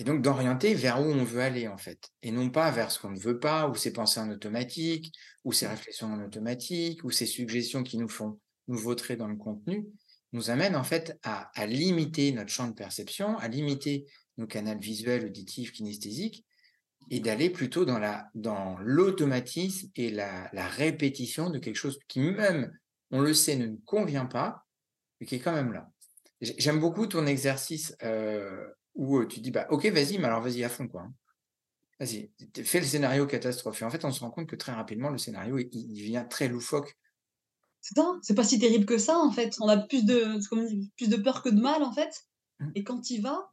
[0.00, 2.10] Et donc d'orienter vers où on veut aller, en fait.
[2.22, 5.12] Et non pas vers ce qu'on ne veut pas, ou ces pensées en automatique,
[5.44, 5.70] ou ces mmh.
[5.70, 8.38] réflexions en automatique, ou ces suggestions qui nous font
[8.68, 9.88] nous vautrer dans le contenu,
[10.32, 14.06] nous amène en fait à, limiter notre champ de perception, à limiter
[14.36, 16.44] nos canaux visuels, auditifs, kinesthésiques,
[17.10, 22.70] et d'aller plutôt dans la dans l'automatisme et la, répétition de quelque chose qui même,
[23.10, 24.66] on le sait, ne nous convient pas,
[25.20, 25.90] mais qui est quand même là.
[26.40, 30.68] J'aime beaucoup ton exercice euh, où tu dis bah ok vas-y mais alors vas-y à
[30.68, 31.02] fond quoi.
[31.02, 31.14] Hein.
[31.98, 32.30] Vas-y,
[32.62, 33.82] fais le scénario catastrophe.
[33.82, 36.24] Et en fait, on se rend compte que très rapidement, le scénario, il, il devient
[36.30, 36.96] très loufoque
[37.80, 39.56] c'est ça, c'est pas si terrible que ça en fait.
[39.60, 40.38] On a plus de,
[40.96, 42.26] plus de peur que de mal en fait.
[42.60, 42.70] Mmh.
[42.74, 43.52] Et quand il va,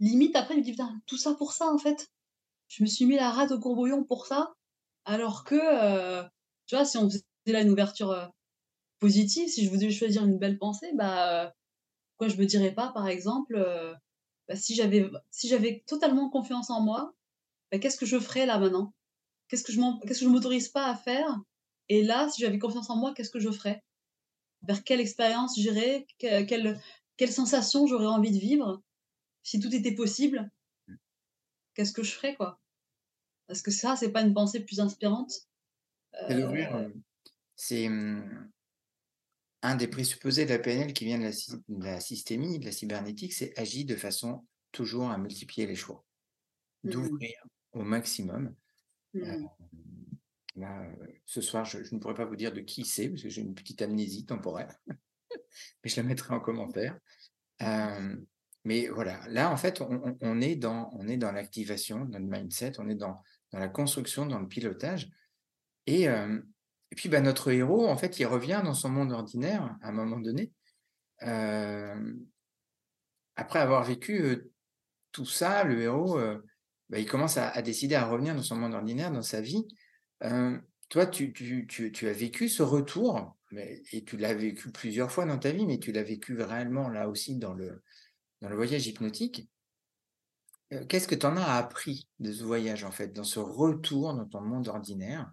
[0.00, 2.10] limite après il me dit putain tout ça pour ça en fait.
[2.68, 4.54] Je me suis mis la rate au courbouillon pour ça,
[5.04, 6.24] alors que euh,
[6.66, 8.26] tu vois si on faisait là une ouverture euh,
[8.98, 11.54] positive, si je voulais choisir une belle pensée, bah
[12.16, 13.94] quoi je me dirais pas par exemple euh,
[14.48, 17.14] bah, si j'avais si j'avais totalement confiance en moi,
[17.70, 18.94] bah, qu'est-ce que je ferais là maintenant?
[19.48, 21.40] Qu'est-ce que je qu'est-ce que je m'autorise pas à faire
[21.88, 23.82] et là, si j'avais confiance en moi, qu'est-ce que je ferais?
[24.62, 26.06] Vers quelle expérience j'irais?
[26.18, 26.80] Quelle,
[27.16, 28.82] quelle sensation j'aurais envie de vivre?
[29.42, 30.50] Si tout était possible,
[31.74, 32.60] qu'est-ce que je ferais, quoi?
[33.46, 35.46] Parce que ça, c'est pas une pensée plus inspirante.
[36.30, 36.88] Euh, euh,
[37.54, 38.50] C'est hum,
[39.62, 43.56] un des présupposés de la PNL qui vient de la, systémie, de la cybernétique, c'est
[43.58, 46.04] agir de façon toujours à multiplier les choix,
[46.84, 47.34] mmh d'ouvrir
[47.72, 48.54] au maximum.
[49.16, 49.48] Euh, mmh.
[50.58, 50.94] Euh,
[51.24, 53.54] ce soir, je, ne pourrais pas vous dire de qui c'est, parce que j'ai une
[53.54, 56.98] petite amnésie temporaire, mais je la mettrai en commentaire.
[57.62, 58.16] Euh,
[58.64, 60.90] mais voilà, là, en fait, on, est dans,
[61.32, 65.10] l'activation, dans le mindset, on est dans, la construction, dans le pilotage.
[65.86, 66.40] Et, euh,
[66.96, 70.18] puis, bah, notre héros, en fait, il revient dans son monde ordinaire à un moment
[70.18, 70.52] donné.
[73.36, 74.50] après avoir vécu
[75.12, 76.18] tout ça, le héros,
[76.88, 79.64] bah, il commence à, décider à revenir dans son monde ordinaire, dans sa vie
[80.20, 81.66] toi, tu,
[82.02, 85.78] as vécu ce retour, mais, et tu l'as vécu plusieurs fois dans ta vie, mais
[85.78, 87.82] tu l'as vécu réellement là aussi dans le,
[88.40, 89.48] dans le voyage hypnotique.
[90.88, 94.26] Qu'est-ce que tu en as appris de ce voyage, en fait, dans ce retour dans
[94.26, 95.30] ton monde ordinaire?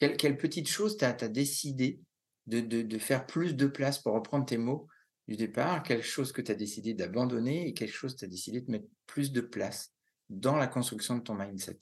[0.00, 2.00] Quelle, petite chose tu as, décidé
[2.46, 4.88] de, de, faire plus de place pour reprendre tes mots
[5.28, 5.84] du départ?
[5.84, 8.70] Quelque chose que tu as décidé d'abandonner et quelque chose que tu as décidé de
[8.72, 9.92] mettre plus de place
[10.28, 11.78] dans la construction de ton mindset?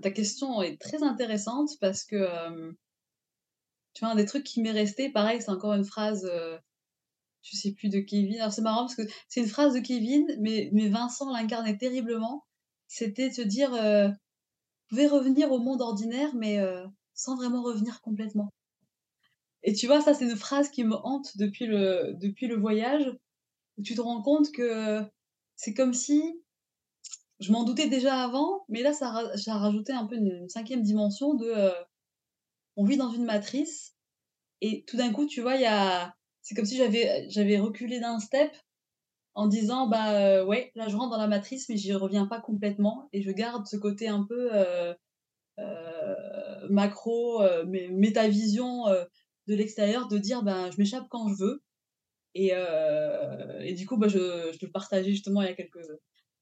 [0.00, 2.72] Ta question est très intéressante parce que,
[3.94, 6.58] tu vois, un des trucs qui m'est resté, pareil, c'est encore une phrase, je
[7.42, 8.40] je sais plus de Kevin.
[8.40, 12.44] Alors c'est marrant parce que c'est une phrase de Kevin, mais, mais Vincent l'incarnait terriblement.
[12.86, 14.16] C'était de se dire, vous
[14.88, 16.58] pouvez revenir au monde ordinaire, mais
[17.14, 18.50] sans vraiment revenir complètement.
[19.62, 23.10] Et tu vois, ça, c'est une phrase qui me hante depuis le, depuis le voyage,
[23.84, 25.02] tu te rends compte que
[25.56, 26.22] c'est comme si
[27.40, 31.34] je m'en doutais déjà avant, mais là, ça, a rajouté un peu une, cinquième dimension
[31.34, 31.46] de.
[31.46, 31.72] Euh,
[32.76, 33.96] on vit dans une matrice,
[34.60, 35.56] et tout d'un coup, tu vois.
[36.42, 38.54] C'est comme si j'avais, reculé d'un step
[39.34, 42.40] en disant, bah euh, ouais, là, je rentre dans la matrice, mais j'y reviens pas
[42.40, 44.94] complètement, et je garde ce côté un peu euh,
[46.68, 48.84] macro, métavision
[49.46, 51.62] de l'extérieur, de dire, ben, je m'échappe quand je veux.
[52.34, 52.52] Et,
[53.60, 54.18] et du coup, bah, je,
[54.52, 55.86] je le partageais justement il y a quelques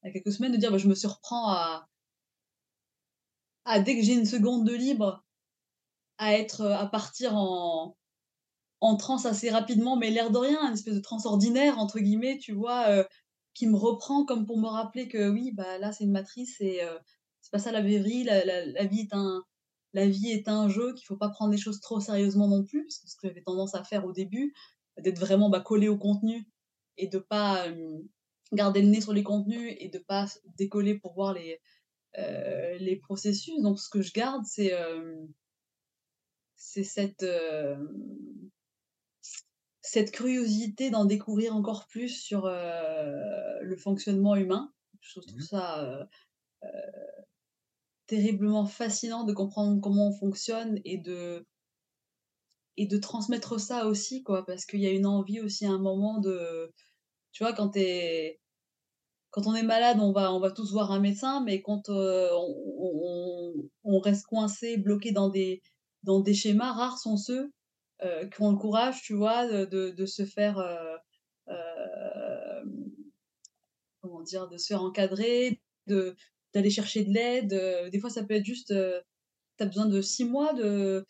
[0.03, 1.87] il y a quelques semaines, de dire bah, je me surprends à,
[3.79, 5.23] dès que j'ai une seconde de libre,
[6.17, 7.95] à être à partir en,
[8.81, 12.37] en transe assez rapidement, mais l'air de rien, une espèce de transe ordinaire, entre guillemets,
[12.37, 13.03] tu vois, euh,
[13.53, 16.83] qui me reprend comme pour me rappeler que oui, bah là c'est une matrice et
[16.83, 16.97] euh,
[17.41, 19.43] c'est pas ça la vie, la, la, vie est un,
[19.93, 22.83] la vie est un jeu, qu'il faut pas prendre les choses trop sérieusement non plus,
[22.83, 24.53] parce que ce que j'avais tendance à faire au début,
[24.97, 26.47] d'être vraiment, bah, collée au contenu
[26.97, 28.01] et de pas, hem,
[28.51, 30.25] garder le nez sur les contenus et de pas
[30.57, 31.59] décoller pour voir les,
[32.17, 33.61] heu, les processus.
[33.61, 34.73] Donc ce que je garde, c'est,
[36.55, 37.89] c'est cette, hem
[39.81, 44.71] cette curiosité d'en découvrir encore plus sur, le fonctionnement humain.
[45.01, 46.09] Je trouve Mmh ça,
[48.09, 51.45] terriblement fascinant de comprendre comment on fonctionne et de
[52.75, 54.45] et de transmettre ça aussi, quoi.
[54.45, 56.73] Parce qu'il y a une envie aussi à un moment de
[57.31, 57.79] tu vois, quand tu
[59.31, 62.29] quand on est malade, on va on va tous voir un médecin, mais quand, heu,
[62.33, 65.61] on on reste coincé, bloqué dans des
[66.03, 67.51] dans des schémas, rares sont ceux,
[68.03, 70.97] heu, qui ont le courage, tu vois, de de se faire, heu,
[71.47, 72.91] hem,
[74.01, 74.47] comment dire?
[74.47, 78.73] De se faire encadrer, d'aller chercher de l'aide, des fois ça peut être juste,
[79.57, 81.05] tu as besoin de 6 mois de,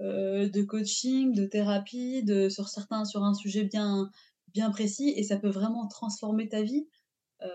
[0.00, 4.10] de coaching, de thérapie, de sur certains sur un sujet bien
[4.52, 6.88] bien précis et ça peut vraiment transformer ta vie.
[7.42, 7.48] Heu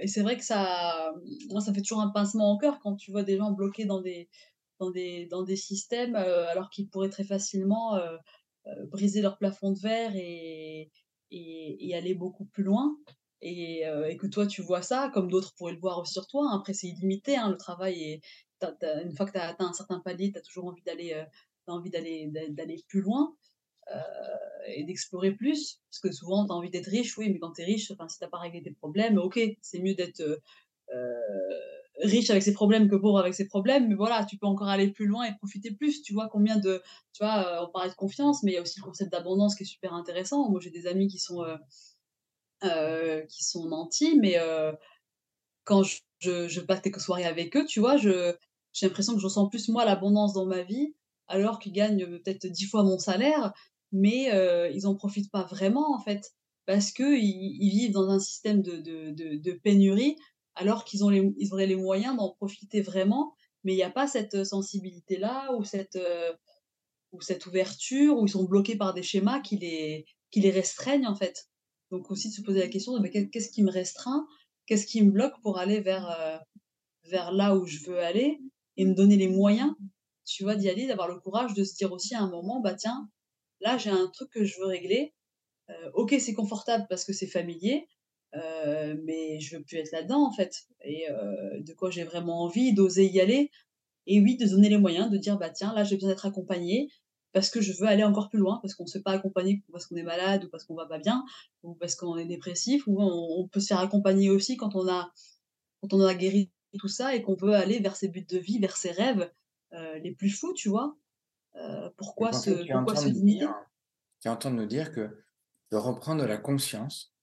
[0.00, 1.12] et c'est vrai que ça
[1.50, 4.00] moi, ça fait toujours un pincement au cœur quand tu vois des gens bloqués dans
[4.00, 4.28] des
[4.80, 8.18] dans des dans des systèmes, heu, alors qu'ils pourraient très facilement, heu,
[8.90, 10.90] briser leur plafond de verre et
[11.30, 12.96] et aller beaucoup plus loin
[13.42, 13.82] et
[14.20, 16.50] que toi, tu vois ça, comme d'autres pourraient le voir aussi sur toi.
[16.54, 18.20] Après, c'est illimité, hein, le travail
[18.62, 20.82] as une fois que tu as atteint un certain palier, tu as toujours envie
[21.90, 23.34] d'aller, d'aller plus loin
[24.66, 25.80] et d'explorer plus.
[25.90, 28.08] Parce que souvent, tu as envie d'être riche, oui, mais quand tu es riche, enfin,
[28.08, 30.40] si tu pas réglé tes problèmes, OK, c'est mieux d'être, heu
[32.02, 34.90] riche avec ses problèmes que pauvre avec ses problèmes, mais voilà, tu peux encore aller
[34.90, 36.02] plus loin et profiter plus.
[36.02, 36.82] Tu vois combien de
[37.12, 39.64] tu vois, on parlait de confiance, mais il y a aussi le concept d'abondance qui
[39.64, 40.48] est super intéressant.
[40.48, 41.44] Moi, j'ai des amis qui sont,
[42.62, 44.36] qui sont nantis, mais
[45.64, 48.34] quand je je passe quelques soirées avec eux, tu vois, je
[48.72, 50.94] j'ai l'impression que je ressens plus moi l'abondance dans ma vie,
[51.26, 53.52] alors qu'ils gagnent, peut-être 10 fois mon salaire,
[53.92, 56.32] mais heu, ils en profitent pas vraiment en fait.
[56.66, 60.16] Parce qu'ils ils vivent dans un système de de de pénurie,
[60.54, 63.34] alors qu'ils ont ils auraient les moyens d'en profiter vraiment,
[63.64, 66.32] mais il y a pas cette, sensibilité-là ou cette, heu,
[67.12, 71.06] ou cette ouverture, où ils sont bloqués par des schémas qui les qui les restreignent
[71.08, 71.48] en fait.
[71.90, 74.26] Donc aussi de se poser la question «Mais qu'est qu'est-ce qui me restreint?
[74.66, 76.40] Qu'est-ce qui me bloque pour aller vers,
[77.10, 78.38] vers là où je veux aller?»
[78.78, 79.72] et me donner les moyens,
[80.26, 82.74] tu vois, d'y aller, d'avoir le courage de se dire aussi à un moment: «Bah
[82.74, 83.08] tiens,
[83.60, 85.14] là j'ai un truc que je veux régler,
[85.70, 87.88] heu, OK, c'est confortable parce que c'est familier,
[88.36, 90.54] heu, mais je veux plus être là-dedans en fait»
[90.84, 93.50] et heu, de quoi j'ai vraiment envie, d'oser y aller.
[94.06, 96.88] Et oui, de donner les moyens, de dire: «Bah tiens, là j'ai besoin d'être accompagné
[97.32, 99.62] parce que je veux aller encore plus loin, parce qu'on ne se fait pas accompagner
[99.72, 101.24] parce qu'on est malade ou parce qu'on va pas bien
[101.62, 105.12] ou parce qu'on est dépressif ou on peut se faire accompagner aussi quand on a
[105.82, 108.58] quand on a guéri tout ça et qu'on veut aller vers ses buts de vie,
[108.60, 109.30] vers ses rêves,
[110.02, 110.96] les plus fous, tu vois?
[111.54, 113.54] Heu, pourquoi se pourquoi dire
[114.20, 115.24] tu es en train de nous dire que
[115.70, 117.14] de reprendre la conscience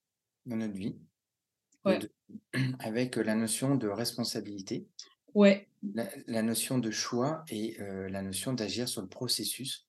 [0.45, 0.99] dans notre vie,
[1.85, 2.11] de Ouais, de
[2.79, 4.89] avec la notion de responsabilité,
[5.33, 9.87] ouais, la la notion de choix et heu, la notion d'agir sur le processus.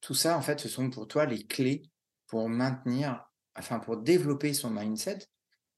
[0.00, 1.82] Tout ça, en fait, ce sont pour toi les clés
[2.26, 5.20] pour maintenir enfin, pour développer son mindset.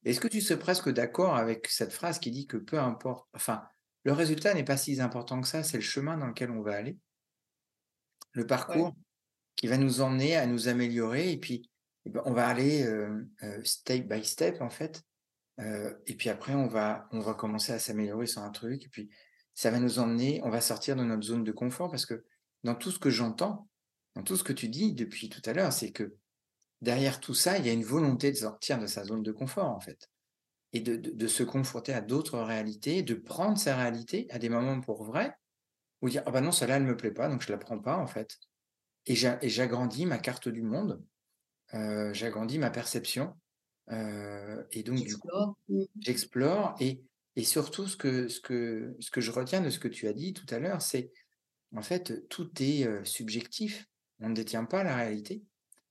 [0.05, 3.63] Est-ce que tu serais presque d'accord avec cette phrase qui dit que peu importe enfin,
[4.03, 6.75] le résultat n'est pas si important que ça, c'est le chemin dans lequel on va
[6.75, 6.99] aller,
[8.35, 8.95] le ouais, parcours
[9.57, 11.71] qui va nous emmener à nous améliorer et puis,
[12.05, 15.03] eh ben, on va aller, heu heu, step by step, en fait,
[15.61, 18.89] heu et puis après on va on va commencer à s'améliorer sur un truc et
[18.89, 19.09] puis
[19.55, 22.25] ça va nous emmener on va sortir de notre zone de confort parce que
[22.63, 23.69] dans tout ce que j'entends,
[24.15, 26.17] dans tout ce que tu dis depuis tout à l'heure, c'est que
[26.81, 29.69] derrière tout ça, il y a une volonté de sortir de sa zone de confort,
[29.71, 30.09] en fait
[30.73, 34.49] et de de de se confronter à d'autres réalités, de prendre sa réalité à des
[34.49, 35.35] moments pour vrai,
[36.01, 37.97] ou dire: «Ah bah non, celle-là, elle me plaît pas, donc je la prends pas,
[37.97, 38.37] en fait»
[39.07, 41.03] et j'a et j'agrandis ma carte du monde,
[41.73, 43.35] heu, j'agrandis ma perception,
[43.91, 45.29] heu et donc du coup,
[46.01, 46.73] j'explore.
[46.79, 46.83] Mmh.
[46.83, 47.03] et
[47.37, 50.13] et surtout ce que ce que ce que je retiens de ce que tu as
[50.13, 51.11] dit tout à l'heure, c'est
[51.75, 53.87] en fait, tout est, heu, subjectif.
[54.19, 55.43] On ne détient pas la réalité,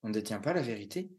[0.03, 1.13] on ne détient pas la vérité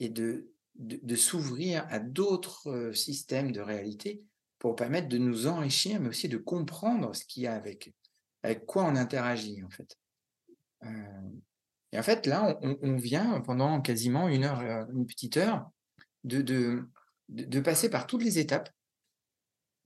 [0.00, 4.24] et de de de s'ouvrir à d'autres, systèmes de réalité
[4.58, 7.94] pour permettre de nous enrichir, mais aussi de comprendre ce qu'il y a avec
[8.42, 9.96] avec quoi on interagit, en fait.
[10.84, 10.90] Heu
[11.92, 15.70] et en fait, là, on vient pendant quasiment une heure, heu, une petite heure
[16.24, 18.70] de passer par toutes les étapes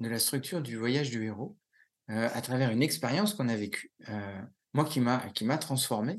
[0.01, 1.57] de la structure du voyage du héros,
[2.11, 3.93] heu, à travers une expérience qu'on a vécue,
[4.75, 6.19] moi qui m'a qui m'a transformé,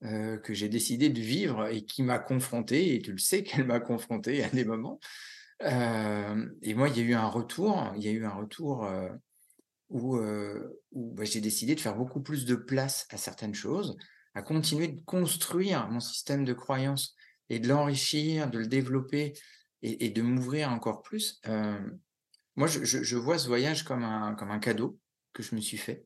[0.00, 3.80] que j'ai décidé de vivre et qui m'a confronté et tu le sais qu'elle m'a
[3.80, 5.00] confronté à des moments.
[5.60, 8.88] Et moi, il y a eu un retour il y a eu un retour,
[9.90, 13.96] où, où bah, j'ai décidé de faire beaucoup plus de place à certaines choses,
[14.34, 17.16] à continuer de construire mon système de croyance
[17.48, 19.32] et de l'enrichir, de le développer
[19.82, 21.40] et, de m'ouvrir encore plus.
[22.56, 24.98] moi, je, je, vois ce voyage comme un, comme un cadeau
[25.32, 26.04] que je me suis fait.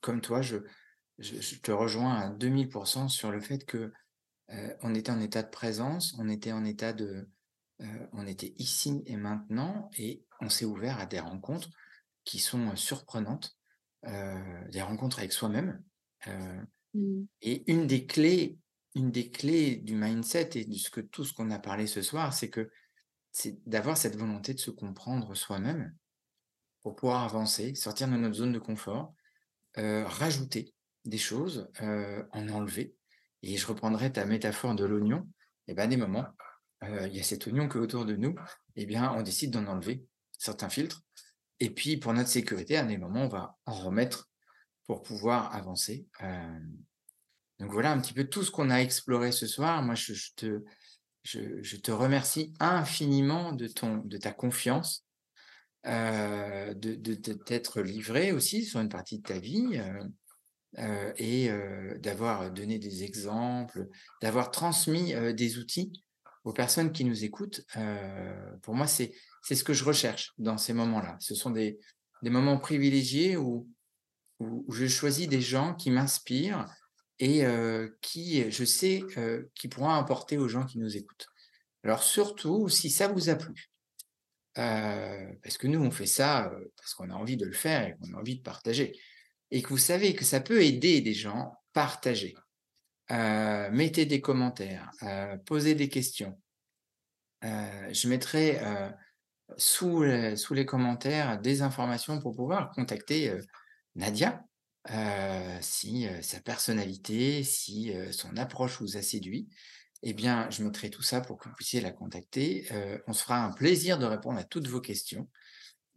[0.00, 0.56] comme toi, je,
[1.18, 3.92] je, te rejoins à 2000% sur le fait que
[4.82, 7.28] on était en état de présence, on était en état de,
[8.12, 11.70] on était ici et maintenant, et on s'est ouvert à des rencontres
[12.24, 13.56] qui sont surprenantes,
[14.04, 15.82] des rencontres avec soi-même.
[16.94, 17.22] Mmh.
[17.42, 18.58] Et une des clés,
[18.94, 22.02] une des clés du mindset et de ce que tout ce qu'on a parlé ce
[22.02, 22.70] soir, c'est que
[23.30, 25.94] c'est d'avoir cette volonté de se comprendre soi-même
[26.82, 29.14] pour pouvoir avancer, sortir de notre zone de confort,
[29.76, 30.74] rajouter
[31.04, 32.96] des choses, en enlever.
[33.42, 35.28] Et je reprendrai ta métaphore de l'oignon.
[35.68, 36.26] Et bien, à des moments,
[36.82, 38.34] il y a cet oignon qui autour de nous.
[38.76, 40.04] Et bien, on décide d'en enlever
[40.38, 41.02] certains filtres.
[41.60, 44.28] Et puis, pour notre sécurité, à des moments, on va en remettre
[44.86, 46.06] pour pouvoir avancer.
[47.58, 49.82] donc voilà un petit peu tout ce qu'on a exploré ce soir.
[49.82, 50.62] Moi, je, te,
[51.24, 55.04] je, te remercie infiniment de, ton, de ta confiance,
[55.84, 59.80] de, de, t'être livré aussi sur une partie de ta vie
[61.16, 61.50] et
[61.98, 63.88] d'avoir donné des exemples,
[64.22, 65.92] d'avoir transmis des outils
[66.48, 67.64] aux personnes qui nous écoutent.
[68.62, 71.16] pour moi, c'est ce que je recherche dans ces moments-là.
[71.20, 71.78] Ce sont des,
[72.22, 73.68] des moments privilégiés où,
[74.40, 76.66] où, je choisis des gens qui m'inspirent
[77.18, 77.44] et
[78.00, 79.02] qui, je sais,
[79.54, 81.26] qui pourront apporter aux gens qui nous écoutent.
[81.84, 83.70] Alors surtout, si ça vous a plu,
[84.54, 88.14] parce que nous, on fait ça parce qu'on a envie de le faire et qu'on
[88.14, 88.98] a envie de partager
[89.50, 92.34] et que vous savez que ça peut aider des gens, partagez.
[93.10, 96.38] Euh, mettez des commentaires, euh, posez des questions.
[97.44, 98.60] Euh, je mettrai
[99.56, 103.32] sous, les, sous les commentaires des informations pour pouvoir contacter
[103.94, 104.44] Nadia
[105.60, 109.48] si sa personnalité, si son approche vous a séduit.
[110.02, 112.66] Eh bien, je mettrai tout ça pour que vous puissiez la contacter.
[113.06, 115.28] on se fera un plaisir de répondre à toutes vos questions.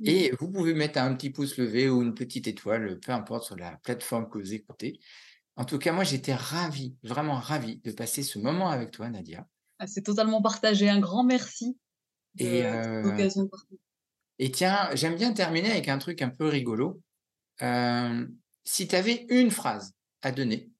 [0.03, 3.55] Et vous pouvez mettre un petit pouce levé ou une petite étoile, peu importe sur
[3.55, 4.99] la plateforme que vous écoutez.
[5.61, 9.47] En tout cas, moi, j'étais ravi, vraiment ravi de passer ce moment avec toi, Nadia.
[9.77, 10.89] Ah, c'est totalement partagé.
[10.89, 11.77] Un grand merci
[12.33, 13.29] de et, euh,
[14.39, 16.99] Et tiens, j'aime bien terminer avec un truc un peu rigolo.
[17.61, 18.27] Euh,
[18.63, 19.93] si tu avais une phrase
[20.23, 20.71] à donner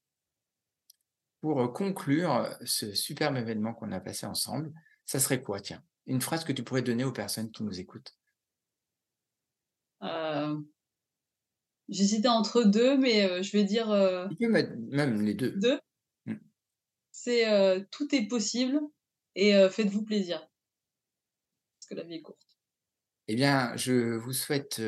[1.41, 4.73] pour conclure ce superbe événement qu'on a passé ensemble,
[5.05, 5.84] ça serait quoi, tiens?
[6.07, 8.17] Une phrase que tu pourrais donner aux personnes qui nous écoutent.
[10.01, 10.59] Euh,
[11.91, 13.91] J'hésitais entre deux, mais euh, je vais dire.
[13.91, 15.51] Euh, tu peux mettre même les deux.
[15.51, 15.79] Deux.
[16.25, 16.35] Mm.
[17.11, 18.79] C'est tout est possible
[19.35, 20.39] et faites-vous plaisir.
[20.39, 22.39] Parce que la vie est courte.
[23.27, 24.81] Eh bien, je vous souhaite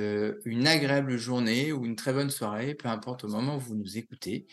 [0.46, 3.98] une agréable journée ou une très bonne soirée, peu importe au moment où vous nous
[3.98, 4.48] écoutez.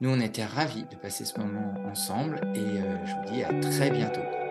[0.00, 3.90] Nous, on était ravis de passer ce moment ensemble et je vous dis à très
[3.90, 4.47] bientôt.